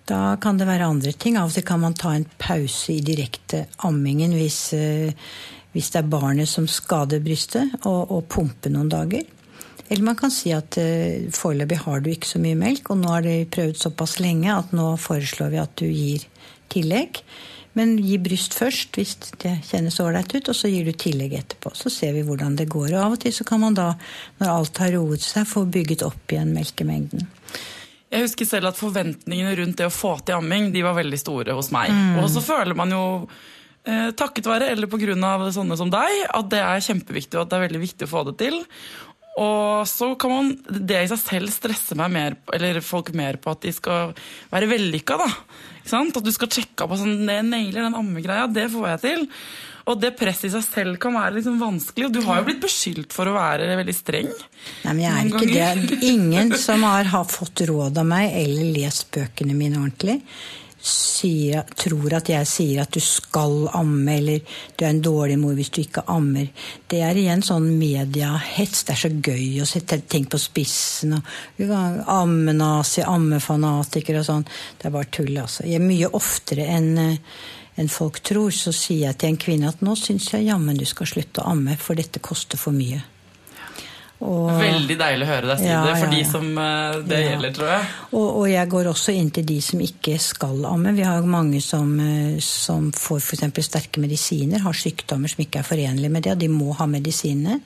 [0.08, 1.38] Da kan det være andre ting.
[1.38, 5.14] Av og til kan man ta en pause i direkte ammingen hvis, eh,
[5.72, 9.24] hvis det er barnet som skader brystet, og, og pumpe noen dager.
[9.88, 13.10] Eller man kan si at uh, foreløpig har du ikke så mye melk, og nå
[13.12, 16.24] har de prøvd såpass lenge at nå foreslår vi at du gir
[16.72, 17.20] tillegg.
[17.78, 21.72] Men gi bryst først hvis det kjennes ålreit ut, og så gir du tillegg etterpå.
[21.74, 22.92] Så ser vi hvordan det går.
[22.94, 23.90] Og av og til så kan man da,
[24.40, 27.26] når alt har roet seg, få bygget opp igjen melkemengden.
[28.14, 31.56] Jeg husker selv at forventningene rundt det å få til amming de var veldig store
[31.56, 31.90] hos meg.
[32.22, 33.02] Og så føler man jo,
[33.82, 35.50] eh, takket være eller pga.
[35.50, 38.24] sånne som deg, at det er kjempeviktig og at det er veldig viktig å få
[38.30, 38.64] det til.
[39.42, 43.50] Og så kan man det i seg selv stresse meg mer, eller folk mer på
[43.54, 44.12] at de skal
[44.52, 45.18] være vellykka.
[45.18, 45.30] da.
[45.84, 49.26] At du skal sjekke opp og sånn, det nailer den ammegreia, det får jeg til.
[49.84, 52.06] Og det presset i seg selv kan være liksom vanskelig.
[52.08, 54.30] Og du har jo blitt beskyldt for å være veldig streng.
[54.86, 55.98] Nei, men jeg er ikke det.
[56.08, 60.22] Ingen som har, har fått råd av meg eller lest bøkene mine ordentlig,
[60.84, 65.56] sier, tror at jeg sier at du skal amme, eller du er en dårlig mor
[65.56, 66.50] hvis du ikke ammer.
[66.90, 68.84] Det er igjen sånn mediehets.
[68.84, 71.16] Det er så gøy å sette ting på spissen.
[71.16, 74.46] og Ammenazi, ammefanatiker og sånn.
[74.78, 75.64] Det er bare tull, altså.
[75.64, 76.96] Jeg er mye oftere enn
[77.74, 80.84] enn folk tror, så sier jeg til en kvinne at nå syns jeg jammen du
[80.86, 83.00] skal slutte å amme, for dette koster for mye.
[84.24, 86.16] Og, Veldig deilig å høre deg si ja, det, for ja, ja.
[86.16, 87.88] de som eh, det gjelder, tror jeg.
[88.14, 90.94] Og, og, jeg går også inn til de som ikke skal amme.
[90.96, 93.68] Vi har mange som, eh, som får f.eks.
[93.68, 97.60] sterke medisiner, har sykdommer som ikke er forenlige med det, og de må ha medisinene.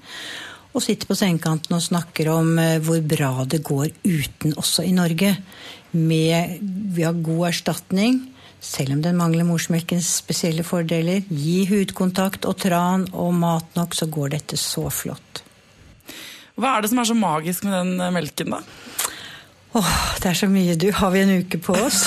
[0.75, 4.97] Og sitter på sengekanten og snakker om eh, hvor bra det går uten også i
[4.97, 5.37] Norge.
[5.95, 6.59] Med,
[6.95, 8.19] vi har god erstatning
[8.61, 11.23] selv om den mangler morsmelkens spesielle fordeler.
[11.31, 15.28] Gi hudkontakt og tran og mat nok, så går dette så flott.
[16.59, 18.63] Hva er det som er så magisk med den eh, melken, da?
[19.79, 19.91] Åh,
[20.23, 20.75] det er så mye.
[20.81, 22.07] Du, har vi en uke på oss?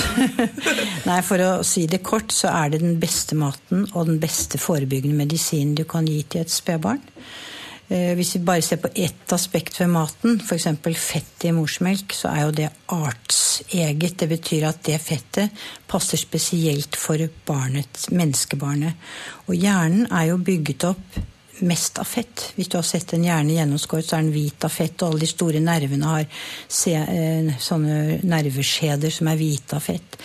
[1.10, 4.60] Nei, for å si det kort, så er det den beste maten og den beste
[4.60, 7.04] forebyggende medisinen du kan gi til et spedbarn.
[7.92, 10.68] Eh, hvis vi bare ser på ett aspekt ved maten, f.eks.
[11.00, 14.18] fett i morsmelk, så er jo det artseget.
[14.20, 19.12] Det betyr at det fettet passer spesielt for barnet, menneskebarnet.
[19.48, 21.22] Og hjernen er jo bygget opp
[21.68, 22.48] mest av fett.
[22.56, 24.98] Hvis du har sett en hjerne gjennomskåret, så er den hvit av fett.
[25.02, 30.20] Og alle de store nervene har eh, sånne nerveskjeder som er hvite av fett.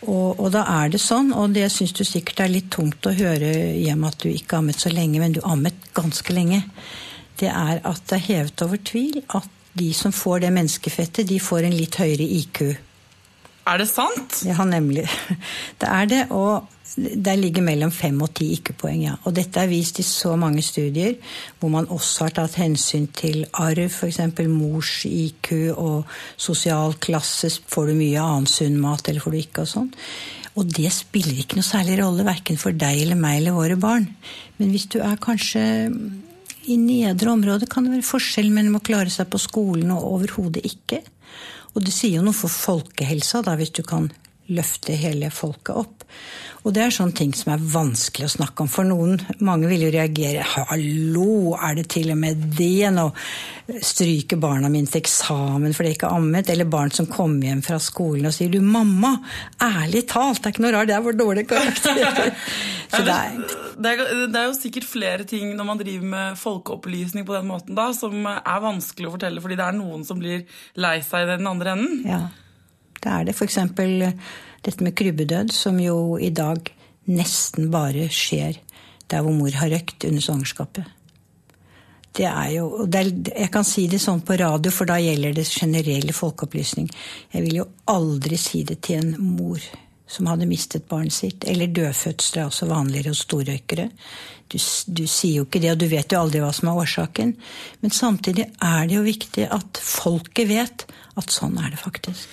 [0.00, 3.12] Og, og, da er det sånn, og det syns du sikkert er litt tungt å
[3.12, 6.62] høre hjem at du ikke ammet så lenge, men du ammet ganske lenge.
[7.40, 11.38] Det er at det er hevet over tvil at de som får det menneskefettet, de
[11.40, 12.62] får en litt høyere IQ.
[13.70, 14.40] Er det sant?
[14.48, 15.04] Ja, nemlig.
[15.80, 16.22] Det er det.
[16.34, 16.66] Og
[16.96, 19.14] der ligger mellom fem og ti ikke-poeng, ja.
[19.28, 21.14] Og dette er vist i så mange studier
[21.60, 24.20] hvor man også har tatt hensyn til arv, f.eks.
[24.50, 27.52] mors IQ og sosial klasse.
[27.70, 29.92] Får du mye annen sunn mat, eller får du ikke, og sånn.
[30.58, 34.08] Og det spiller ikke noe særlig rolle, verken for deg eller meg eller våre barn.
[34.58, 35.62] Men hvis du er kanskje
[36.70, 40.66] i nedre område, kan det være forskjell mellom å klare seg på skolen og overhodet
[40.66, 41.00] ikke.
[41.70, 44.10] Og det sier jo noe for folkehelsa, da, hvis du kan
[44.50, 46.06] løfte hele folket opp.
[46.60, 48.68] Og det er sånne ting som er vanskelig å snakke om.
[48.68, 49.14] For noen,
[49.46, 53.06] mange vil jo reagere 'hallo, er det til og med det?' Nå
[53.80, 56.50] stryker barna mine til eksamen fordi de ikke ammet.
[56.50, 59.16] Eller barn som kommer hjem fra skolen og sier 'du, mamma,
[59.60, 62.34] ærlig talt, det er ikke noe rart, det er vår dårlige karakter'.
[62.90, 63.30] Så det er,
[63.78, 67.46] det, er, det er jo sikkert flere ting når man driver med folkeopplysning på den
[67.46, 70.42] måten da, som er vanskelig å fortelle fordi det er noen som blir
[70.74, 72.00] lei seg i den andre enden.
[72.04, 72.20] Ja,
[73.00, 73.36] det er det.
[73.36, 74.12] For eksempel
[74.64, 76.68] dette med krybbedød, som jo i dag
[77.10, 78.60] nesten bare skjer
[79.10, 80.84] der hvor mor har røkt under svangerskapet.
[82.16, 83.10] Det er jo, det er,
[83.44, 86.90] Jeg kan si det sånn på radio, for da gjelder det generell folkeopplysning.
[87.32, 89.62] Jeg vil jo aldri si det til en mor
[90.10, 91.46] som hadde mistet barnet sitt.
[91.46, 93.86] Eller dødfødsler er også vanligere hos storrøykere.
[94.50, 97.36] Du, du, sier jo ikke det, og du vet jo aldri hva som er årsaken.
[97.82, 100.88] Men samtidig er det jo viktig at folket vet
[101.20, 102.26] at sånn er det faktisk.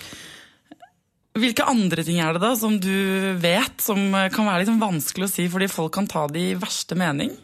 [1.38, 2.94] Hvilke andre ting er det da som du
[3.38, 4.00] vet som
[4.32, 7.34] kan være liksom vanskelig å si fordi folk kan ta det i verste mening?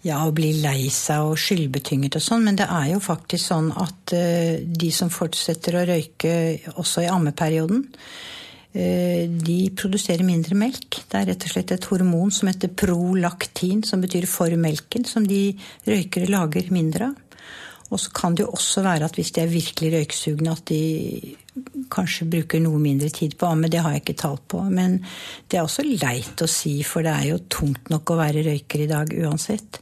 [0.00, 3.68] Ja, å bli lei seg og skyldbetynget og sånn, men det er jo faktisk sånn
[3.76, 6.32] at uh, de som fortsetter å røyke
[6.80, 11.02] også i ammeperioden, uh, de produserer mindre melk.
[11.04, 15.28] Det er rett og slett et hormon som heter prolaktin, som betyr for melken, som
[15.28, 15.50] de
[15.84, 17.26] røykere lager mindre av.
[17.90, 20.82] Og så kan det jo også være at hvis de er virkelig røyksugne, at de
[21.92, 23.70] kanskje bruker noe mindre tid på amme.
[23.72, 24.62] Det har jeg ikke talt på.
[24.70, 24.98] Men
[25.50, 28.84] det er også leit å si, for det er jo tungt nok å være røyker
[28.84, 29.80] i dag uansett.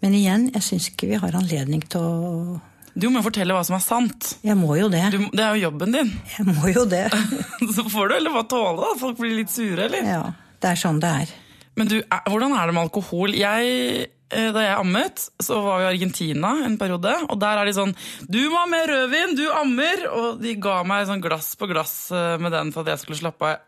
[0.00, 2.58] Men igjen, jeg syns ikke vi har anledning til å
[3.00, 4.32] du må jo fortelle hva som er sant.
[4.42, 5.04] Jeg må jo det.
[5.14, 6.08] Du, det er jo jobben din.
[6.34, 7.06] Jeg må jo det.
[7.76, 10.08] Så får du heller bare tåle at folk blir litt sure, eller?
[10.10, 10.24] Ja,
[10.60, 11.34] det er sånn det er.
[11.78, 13.36] Men du, hvordan er det med alkohol?
[13.38, 17.14] Jeg da jeg ammet, så var vi i Argentina en periode.
[17.28, 17.94] Og der er de sånn
[18.26, 19.34] 'Du må ha mer rødvin!
[19.36, 22.94] Du ammer!' Og de ga meg sånn glass på glass eh, med den for at
[22.94, 23.58] jeg skulle slappe av.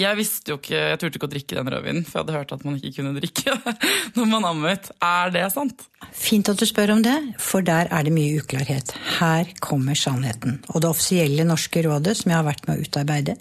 [0.00, 2.52] Jeg visste jo ikke, jeg turte ikke å drikke den rødvinen, for jeg hadde hørt
[2.54, 3.56] at man ikke kunne drikke
[4.16, 4.88] når man ammet.
[5.04, 5.84] Er det sant?
[6.16, 8.94] Fint at du spør om det, for der er det mye uklarhet.
[9.18, 10.58] Her kommer sannheten.
[10.72, 13.36] Og det offisielle norske rådet, som jeg har vært med å utarbeide,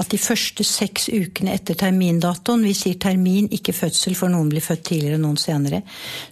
[0.00, 4.64] at de første seks ukene etter termindatoen, vi sier termin, ikke fødsel, for noen blir
[4.64, 5.82] født tidligere og noen senere,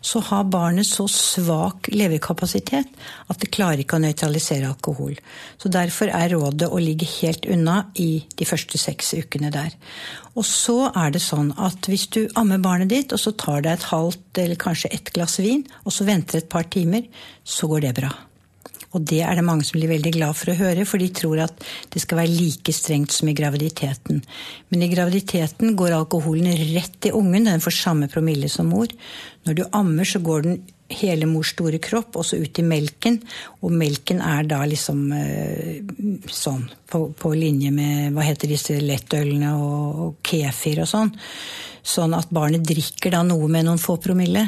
[0.01, 2.97] så har barnet så svak leverkapasitet
[3.31, 5.15] at det klarer ikke å nøytralisere alkohol.
[5.61, 9.77] Så derfor er rådet å ligge helt unna i de første seks ukene der.
[10.35, 13.77] Og så er det sånn at hvis du ammer barnet ditt, og så tar deg
[13.77, 17.07] et halvt eller kanskje ett glass vin, og så venter et par timer,
[17.45, 18.13] så går det bra.
[18.91, 21.45] Og det er det mange som blir veldig glad for å høre, for de tror
[21.45, 21.63] at
[21.95, 24.19] det skal være like strengt som i graviditeten.
[24.73, 28.91] Men i graviditeten går alkoholen rett i ungen, den får samme promille som mor.
[29.47, 30.59] Når du ammer, så går den
[30.91, 33.21] hele mors store kropp, også ut i melken.
[33.63, 35.81] Og melken er da liksom eh,
[36.27, 41.15] sånn på, på linje med hva heter disse lettølene og, og kefir og sånn.
[41.81, 44.45] Sånn at barnet drikker da noe med noen få promille.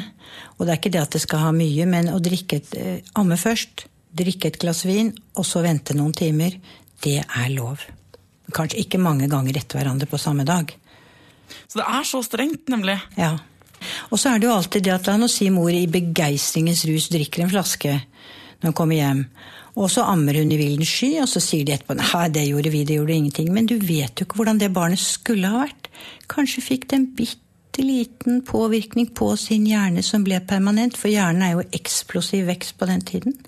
[0.57, 3.11] Og det er ikke det at det skal ha mye, men å drikke et, eh,
[3.19, 6.59] amme først, drikke et glass vin, og så vente noen timer,
[7.03, 7.81] det er lov.
[8.53, 10.69] Kanskje ikke mange ganger etter hverandre på samme dag.
[11.67, 12.99] Så det er så strengt, nemlig.
[13.17, 13.37] Ja.
[14.11, 17.09] Og så er det jo alltid det at la oss si mor i begeistringens rus
[17.13, 17.93] drikker en flaske
[18.63, 19.23] når hun kommer hjem.
[19.73, 22.71] Og så ammer hun i villen sky, og så sier de etterpå nei, det gjorde
[22.73, 23.49] vi, det gjorde ingenting.
[23.55, 25.89] Men du vet jo ikke hvordan det barnet skulle ha vært.
[26.31, 31.41] Kanskje fikk det en bitte liten påvirkning på sin hjerne som ble permanent, for hjernen
[31.47, 33.39] er jo eksplosiv vekst på den tiden.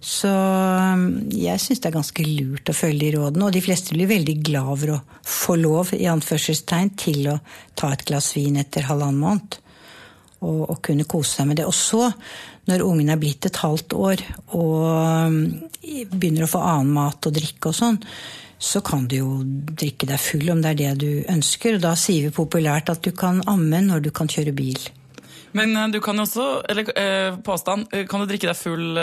[0.00, 3.46] Så um, jeg syns det er ganske lurt å følge de rådene.
[3.48, 7.38] Og de fleste blir veldig glad over å få lov i anførselstegn, til å
[7.78, 9.60] ta et glass vin etter halvannen måned.
[10.46, 11.66] Og, og, kunne kose seg med det.
[11.66, 12.10] Og så,
[12.68, 14.24] når ungen er blitt et halvt år
[14.58, 15.38] og um,
[16.12, 17.96] begynner å få annen mat og drikke og sånn,
[18.58, 21.76] så kan du jo drikke deg full om det er det du ønsker.
[21.76, 24.78] Og da sier vi populært at du kan amme når du kan kjøre bil.
[25.56, 29.00] Men eh, du kan jo også, eller eh, påstand, eh, kan du drikke deg full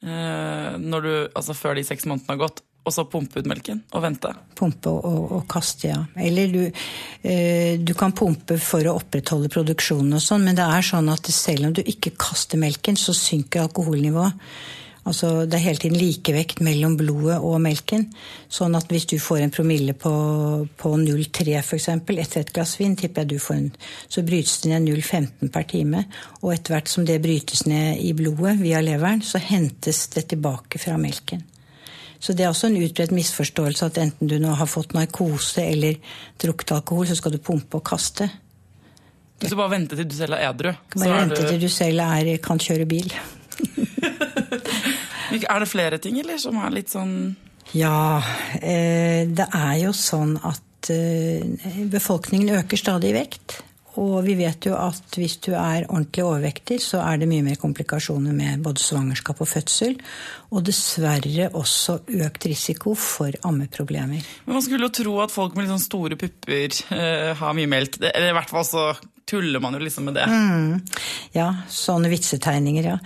[0.00, 4.04] når du, altså før de seks månedene har gått, og så pumpe ut melken og
[4.04, 4.30] vente?
[4.56, 6.00] Pumpe og, og kaste, ja.
[6.16, 6.62] Eller du,
[7.22, 11.28] eh, du, kan pumpe for å opprettholde produksjonen og sånn, men det er sånn at
[11.34, 14.38] selv om du ikke kaster melken, så synker alkoholnivået.
[15.08, 18.04] Altså, det er hele tiden likevekt mellom blodet og melken.
[18.52, 20.12] Sånn at hvis du får en promille på,
[20.76, 21.88] på 0,3 f.eks.
[21.88, 23.70] etter et glass vin, tipper jeg du får en,
[24.12, 26.04] så brytes det ned 0,15 per time.
[26.42, 30.82] Og etter hvert som det brytes ned i blodet via leveren, så hentes det tilbake
[30.82, 31.46] fra melken.
[32.20, 35.96] Så det er også en utbredt misforståelse at enten du nå har fått narkose eller
[36.42, 38.28] drukket alkohol, så skal du pumpe og kaste.
[39.40, 40.74] Du skal bare vente til du selv er edru.
[41.00, 41.46] Bare vente du...
[41.48, 43.14] til du selv er, kan kjøre bil.
[45.50, 47.14] Er det flere ting, eller, som er litt sånn
[47.76, 48.20] Ja,
[48.58, 51.44] eh, det er jo sånn at eh,
[51.90, 53.60] befolkningen øker stadig i vekt.
[53.98, 57.58] Og vi vet jo at hvis du er ordentlig overvektig, så er det mye mer
[57.60, 59.96] komplikasjoner med både svangerskap og fødsel.
[60.50, 64.24] Og dessverre også økt risiko for ammeproblemer.
[64.46, 68.00] Men Man skulle jo tro at folk med sånn store pupper eh, har mye melk.
[68.02, 68.90] Eller i hvert fall så
[69.30, 70.26] tuller man jo liksom med det.
[70.26, 70.80] Mm.
[71.36, 72.96] Ja, sånne vitsetegninger, ja.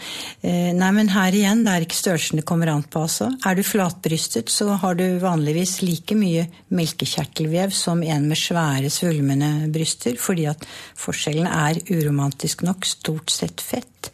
[0.40, 3.28] Eh, nei, men her igjen, det er ikke størrelsen det kommer an på, altså.
[3.44, 9.68] Er du flatbrystet, så har du vanligvis like mye melkekjertelvev som en med svære, svulmende
[9.74, 10.64] bryster, fordi at
[11.00, 14.12] forskjellen er uromantisk nok stort sett fett.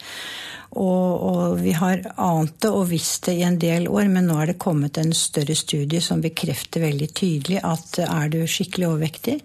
[0.70, 4.36] Og, og, vi har ant det og visst det i en del år, men nå
[4.38, 9.40] er det kommet en større studie som bekrefter veldig tydelig at er du skikkelig overvektig,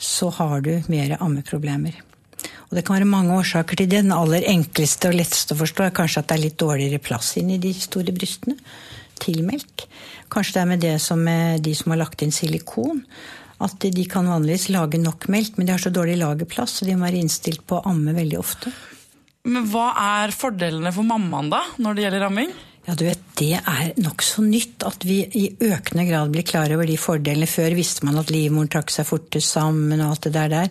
[0.00, 2.00] så har du mer ammeproblemer.
[2.70, 4.00] Og det kan være mange årsaker til det.
[4.00, 7.34] Den aller enkleste og letteste å forstå er kanskje at det er litt dårligere plass
[7.36, 8.56] inni de store brystene
[9.20, 9.84] til melk.
[10.32, 13.04] Kanskje det er med det som med de som har lagt inn silikon.
[13.62, 16.96] At de kan vanligvis lage nok melk, men de har så dårlig lagerplass, så de
[16.96, 18.72] må være innstilt på å amme veldig ofte.
[19.42, 22.52] Men hva er fordelene for mammaen da, når det gjelder ramming?
[22.86, 26.86] Ja, du vet, Det er nokså nytt at vi i økende grad blir klar over
[26.86, 27.46] de fordelene.
[27.50, 30.48] Før visste man at livmoren trakk seg fortest sammen og alt det der.
[30.52, 30.68] der.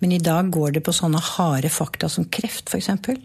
[0.00, 2.90] Men i dag går det på sånne harde fakta som kreft, f.eks.
[3.04, 3.20] For,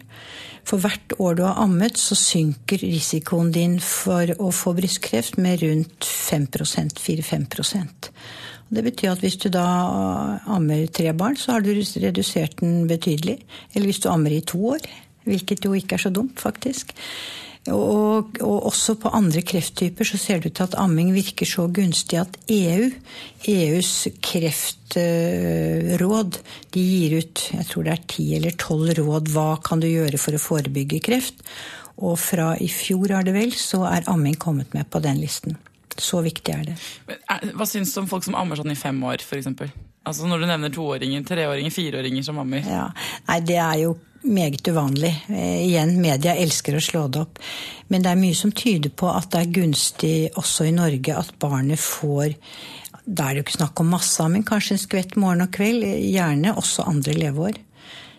[0.64, 5.64] for hvert år du har ammet, så synker risikoen din for å få brystkreft med
[5.64, 7.48] rundt 5% 4-5
[8.68, 9.64] det betyr at hvis du da
[10.50, 13.38] ammer tre barn, så har du redusert den betydelig.
[13.72, 14.84] Eller hvis du ammer i to år,
[15.28, 16.92] hvilket jo ikke er så dumt, faktisk.
[17.68, 21.66] Og, og, også på andre krefttyper så ser det ut til at amming virker så
[21.74, 22.86] gunstig at EU,
[23.50, 24.78] EUs kreftråd,
[26.72, 30.18] de gir ut jeg tror det er ti eller tolv råd hva kan du gjøre
[30.22, 31.36] for å forebygge kreft.
[31.98, 35.58] Og fra i fjor er det vel, så er amming kommet med på den listen.
[35.98, 36.76] Så viktig er det.
[37.08, 39.48] Men, er- Hva syns du om folk som ammer sånn i fem år, f.eks.?
[40.08, 42.62] Altså når du nevner toåringer, treåringer, fireåringer som ammer.
[42.64, 42.86] Ja.
[43.28, 45.10] Nei, det er jo meget uvanlig.
[45.28, 47.38] Eh, igjen, media elsker å slå det opp.
[47.92, 51.34] Men det er mye som tyder på at det er gunstig også i Norge at
[51.42, 52.34] barnet får
[53.08, 55.84] Da er det jo ikke snakk om masseamming, kanskje en skvett morgen og kveld.
[56.12, 57.56] Gjerne også andre leveår.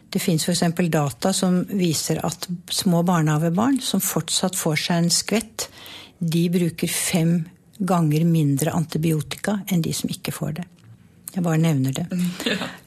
[0.09, 0.63] Det fins f.eks.
[0.89, 5.67] data som viser at små barnehagebarn som fortsatt får seg en skvett,
[6.19, 7.35] de bruker fem
[7.79, 10.67] ganger mindre antibiotika enn de som ikke får det.
[11.29, 12.07] Jeg bare nevner det.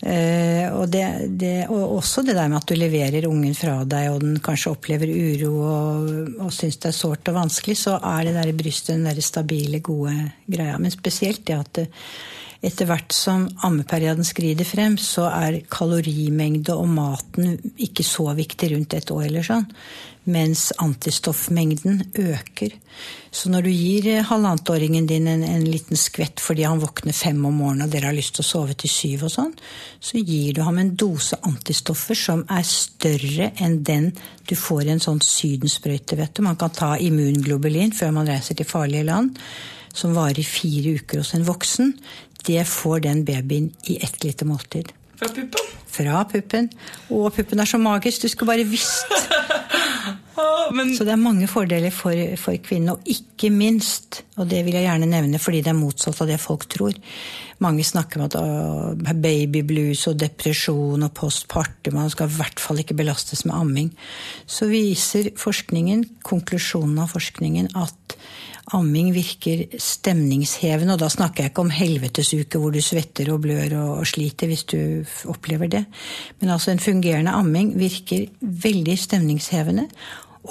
[0.03, 1.05] Eh, og, det,
[1.39, 4.73] det, og også det der med at du leverer ungen fra deg, og den kanskje
[4.75, 6.09] opplever uro og,
[6.43, 9.23] og syns det er sårt og vanskelig, så er det der i brystet den der
[9.23, 10.17] stabile, gode
[10.51, 10.75] greia.
[10.83, 11.87] Men spesielt det at det,
[12.63, 18.95] etter hvert som ammeperioden skrider frem, så er kalorimengde og maten ikke så viktig rundt
[18.95, 19.67] et år eller sånn.
[20.31, 22.77] Mens antistoffmengden øker.
[23.35, 27.41] Så når du gir eh, halvannetåringen din en, en liten skvett fordi han våkner fem
[27.49, 29.53] om morgenen og dere har lyst til å sove til syv og sånn,
[29.99, 34.13] så gir du ham en dose antistoffer som er større enn den
[34.47, 36.47] du får i en sånn sydensprøyte, vet du.
[36.47, 39.35] Man kan ta immunglobulin før man reiser til farlige land,
[39.93, 41.95] som varer i fire uker hos en voksen.
[42.47, 44.93] Det får den babyen i ett lite måltid.
[45.21, 45.71] Fra puppen?
[45.93, 46.71] Fra puppen.
[47.13, 49.13] Å, puppen er så magisk, du skulle bare visst.
[50.73, 54.79] Men Så det er mange fordeler for, for kvinnen, og ikke minst, og det vil
[54.79, 56.97] jeg gjerne nevne fordi det er motsatt av det folk tror.
[57.63, 58.45] Mange snakker om at å,
[58.97, 63.91] babyblues og depresjon og postpartum, man skal i hvert fall ikke belastes med amming.
[64.49, 68.17] Så viser forskningen, konklusjonen av forskningen, at
[68.77, 73.77] amming virker stemningshevende, og da snakker jeg ikke om helvetesuke hvor du svetter og blør
[73.81, 74.79] og, sliter hvis du
[75.31, 75.85] opplever det.
[76.41, 79.89] Men altså en fungerende amming virker veldig stemningshevende,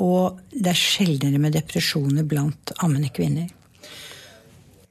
[0.01, 3.49] og det er sjeldnere med depresjoner blant ammende kvinner.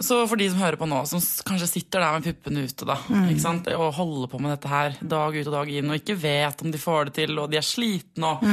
[0.00, 2.94] Så for de som hører på nå, som kanskje sitter der med puppene ute da,
[3.42, 3.66] sant?
[3.76, 6.72] og holder på med dette her dag ut og dag inn, og ikke vet om
[6.72, 8.46] de får det til, og de er slitne, og,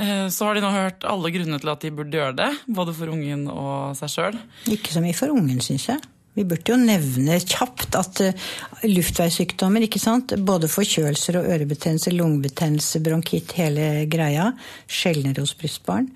[0.00, 2.48] eh, så har de nå hørt alle grunnene til at de burde gjøre det,
[2.80, 4.40] både for ungen og seg sjøl.
[4.72, 6.00] Ikke så mye for ungen, syns jeg.
[6.38, 8.50] Vi burde jo nevne kjapt at uh,
[8.86, 10.36] luftveissykdommer, ikke sant?
[10.46, 14.50] både forkjølelser og ørebetennelse, lungebetennelse, bronkitt, hele greia,
[14.86, 16.06] sjeldnere hos brystbarn.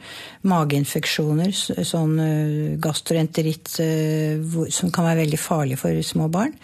[0.47, 6.55] Mageinfeksjoner, sånn uh, gastroenteritt, uh, som kan være veldig farlig for små barn.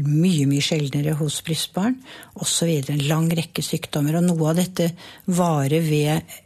[0.00, 1.96] Mye, mye sjeldnere hos brystbarn,
[2.40, 2.68] osv.
[2.92, 4.20] En lang rekke sykdommer.
[4.20, 4.92] Og noe av dette
[5.40, 6.36] varer ved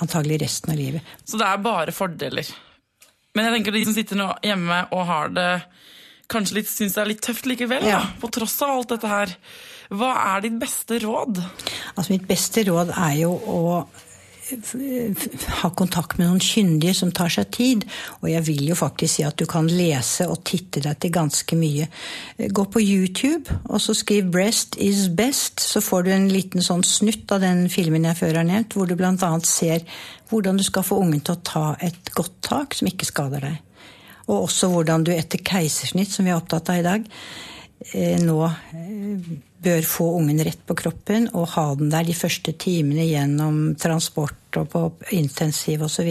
[0.00, 1.16] antagelig resten av livet.
[1.24, 2.52] Så det er bare fordeler.
[3.32, 5.50] Men jeg tenker de som sitter nå hjemme og har det
[6.32, 8.00] kanskje litt, syns det er litt tøft likevel, Ja.
[8.20, 9.36] på tross av alt dette her.
[9.92, 11.42] Hva er ditt beste råd?
[11.96, 13.66] Altså Mitt beste råd er jo å
[15.62, 17.84] ha kontakt med noen kyndige som tar seg tid.
[18.20, 21.56] Og jeg vil jo faktisk si at du kan lese og titte deg til ganske
[21.58, 21.88] mye.
[22.52, 26.84] Gå på YouTube og så skriv 'Breast is best', så får du en liten sånn
[26.84, 29.38] snutt av den filmen jeg før har nevnt, hvor du bl.a.
[29.44, 29.80] ser
[30.30, 33.58] hvordan du skal få ungen til å ta et godt tak som ikke skader deg.
[34.32, 37.08] Og også hvordan du etter keisersnitt, som vi er opptatt av i dag,
[37.92, 42.54] eh, nå eh, bør få ungen rett på kroppen og ha den der de første
[42.58, 46.10] timene gjennom transport og på intensiv osv.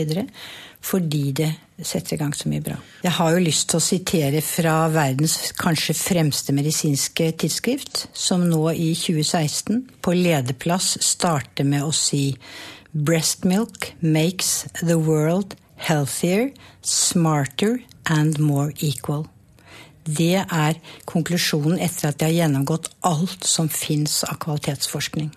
[0.82, 1.50] Fordi det
[1.86, 2.78] setter i gang så mye bra.
[3.04, 8.64] Jeg har jo lyst til å sitere fra verdens kanskje fremste medisinske tidsskrift, som nå
[8.72, 12.32] i 2016 på lederplass starter med å si
[12.92, 16.52] Breast milk makes the world healthier,
[16.86, 19.28] smarter and more equal.
[20.04, 25.30] Det er konklusjonen etter at jeg har gjennomgått alt som fins av kvalitetsforskning.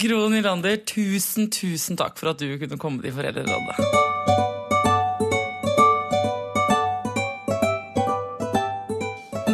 [0.00, 4.08] Gro Nylander, tusen, tusen takk for at du kunne komme til Foreldrerådet.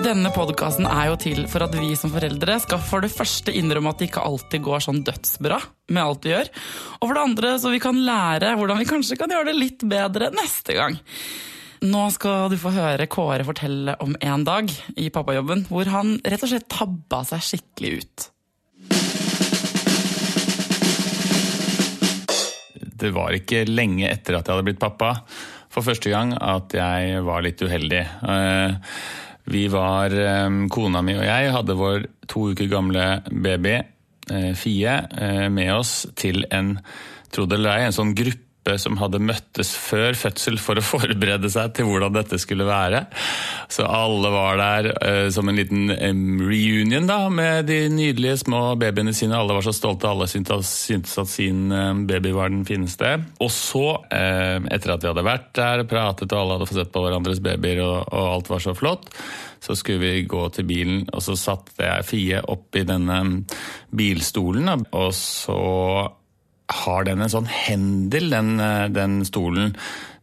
[0.07, 3.91] Denne podkasten er jo til for at vi som foreldre skal for det første innrømme
[3.91, 5.59] at det ikke alltid går sånn dødsbra
[5.91, 6.51] med alt vi gjør,
[7.01, 9.83] og for det andre så vi kan lære hvordan vi kanskje kan gjøre det litt
[9.91, 11.01] bedre neste gang.
[11.87, 16.43] Nå skal du få høre Kåre fortelle om en dag i pappajobben hvor han rett
[16.43, 18.30] og slett tabba seg skikkelig ut.
[22.97, 25.12] det var ikke lenge etter at jeg hadde blitt pappa
[25.72, 28.03] for første gang at jeg var litt uheldig.
[28.32, 28.74] Eh,
[29.47, 33.76] Vi var, eh, kona mi og jeg, hadde vår to uker gamle baby,
[34.28, 34.95] eh, Fie,
[35.51, 36.80] med oss til en,
[37.30, 40.85] tro det eller ei, en sånn gruppe gruppe som hadde møttes før fødsel for å
[40.85, 43.07] forberede seg til hvordan dette skulle være.
[43.69, 45.91] Så alle var der uh, som en liten
[46.41, 49.37] reunion da, med de nydelige små babyene sine.
[49.37, 51.71] Alle var så stolte, alle syntes, syntes at sin
[52.07, 53.17] baby var den fineste.
[53.41, 56.83] Og så, uh, etter at vi hadde vært der, og pratet og alle hadde fått
[56.83, 59.11] sett på hverandres babyer og, og alt var så flott,
[59.62, 63.19] så skulle vi gå til bilen, og så satte jeg Fie opp i denne
[63.97, 64.69] bilstolen.
[64.95, 65.57] Og så
[66.73, 68.57] har den en sånn hendel, den,
[68.95, 69.75] den stolen,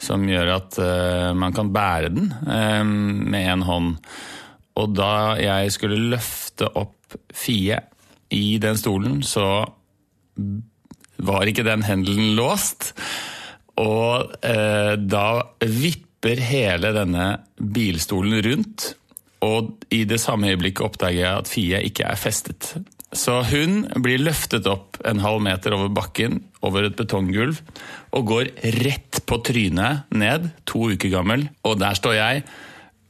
[0.02, 2.96] som gjør at uh, man kan bære den um,
[3.32, 3.94] med en hånd.
[4.82, 6.98] Og da jeg skulle løfte opp
[7.30, 7.78] Fie
[8.34, 9.62] i den stolen, så
[11.24, 12.92] var ikke den hendelen låst.
[13.80, 15.28] Og uh, da
[15.62, 17.28] vipper hele denne
[17.58, 18.94] bilstolen rundt
[19.44, 22.74] og i det samme øyeblikket oppdager jeg at Fie ikke er festet.
[23.14, 27.62] Så hun blir løftet opp en halv meter over bakken, over et betonggulv,
[28.14, 28.52] og går
[28.82, 31.48] rett på trynet ned, to uker gammel.
[31.68, 32.46] Og der står jeg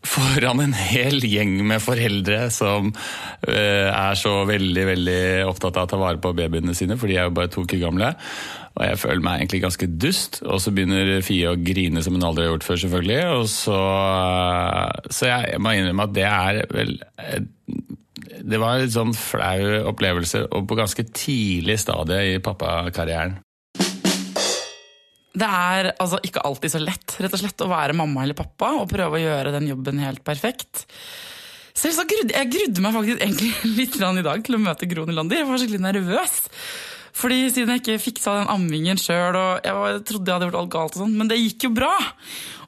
[0.03, 5.91] foran en hel gjeng med foreldre som uh, er så veldig veldig opptatt av å
[5.93, 8.11] ta vare på babyene sine, for de er jo bare to uker gamle.
[8.73, 10.39] Og jeg føler meg egentlig ganske dust.
[10.49, 13.19] Og så begynner Fie å grine som hun aldri har gjort før, selvfølgelig.
[13.37, 13.81] Og så,
[15.13, 16.95] så jeg, må innrømme at det er vel
[18.13, 23.39] Det var en sånn flau opplevelse, og på ganske tidlig stadie i pappakarrieren.
[25.33, 28.75] Det er altså ikke alltid så lett rett og slett, å være mamma eller pappa
[28.77, 30.85] og prøve å gjøre den jobben helt perfekt.
[31.73, 35.07] Selv så grudde jeg grudde meg faktisk egentlig litt i dag til å møte Gro
[35.09, 35.41] Nylander.
[35.41, 36.35] Jeg var skikkelig nervøs.
[37.13, 40.71] Fordi Siden jeg ikke fiksa den ammingen sjøl, og jeg trodde jeg hadde gjort alt
[40.73, 41.93] galt, og sånn, men det gikk jo bra.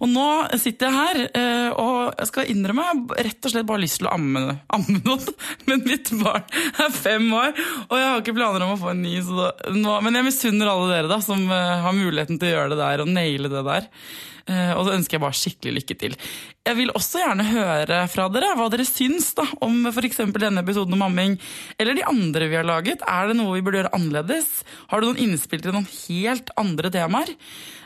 [0.06, 0.26] Og nå
[0.62, 3.98] sitter jeg her, eh, og jeg skal innrømme jeg har rett og slett bare lyst
[4.02, 4.44] til å amme,
[4.76, 5.32] amme noen.
[5.68, 6.46] Men mitt barn
[6.84, 9.18] er fem år, og jeg har ikke planer om å få en ny.
[9.74, 12.82] Nå, men jeg misunner alle dere da, som eh, har muligheten til å gjøre det
[12.84, 13.90] der og naile det der.
[14.46, 16.16] Eh, og så ønsker jeg bare skikkelig lykke til.
[16.66, 20.22] Jeg vil også gjerne høre fra dere hva dere syns da, om f.eks.
[20.38, 21.40] denne episoden om amming,
[21.82, 23.02] eller de andre vi har laget.
[23.10, 24.52] Er det noe vi burde gjøre annerledes?
[24.92, 27.34] Har du noen innspill til noen helt andre temaer?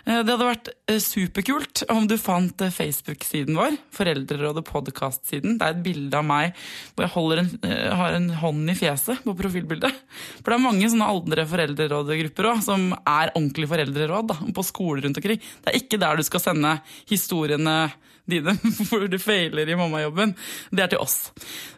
[0.09, 5.59] Eh, det hadde vært eh, superkult om du fant Facebook-siden vår, Foreldrerådet podkast-siden.
[5.59, 6.57] Det er et bilde av meg
[6.97, 7.51] hvor jeg en,
[7.99, 10.01] har en hånd i fjeset på profilbildet.
[10.39, 15.05] For det er mange sånne aldre foreldrerådegrupper også, som er ordentlige foreldreråd da, på skoler
[15.05, 15.41] rundt omkring.
[15.41, 16.77] Det er ikke der du skal sende
[17.09, 17.79] historiene
[18.29, 18.53] dine
[18.89, 20.33] hvor du feiler i mammajobben.
[20.73, 21.19] Det er til oss.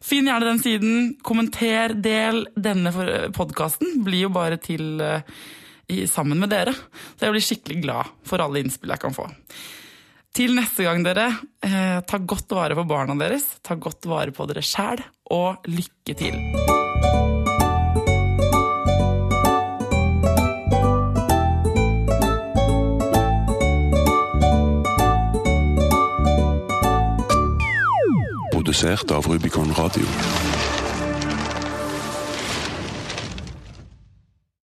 [0.04, 1.02] Finn gjerne den siden.
[1.24, 2.46] Kommenter, del.
[2.56, 2.94] Denne
[3.36, 5.04] podkasten blir jo bare til
[5.92, 6.74] i, sammen med dere.
[6.74, 9.28] Så jeg blir skikkelig glad for alle innspill jeg kan få.
[10.32, 11.28] Til neste gang, dere,
[11.60, 13.44] eh, ta godt vare på barna deres.
[13.64, 16.40] Ta godt vare på dere sjæl, og lykke til.
[28.54, 30.51] Produsert av Rubicon Radio.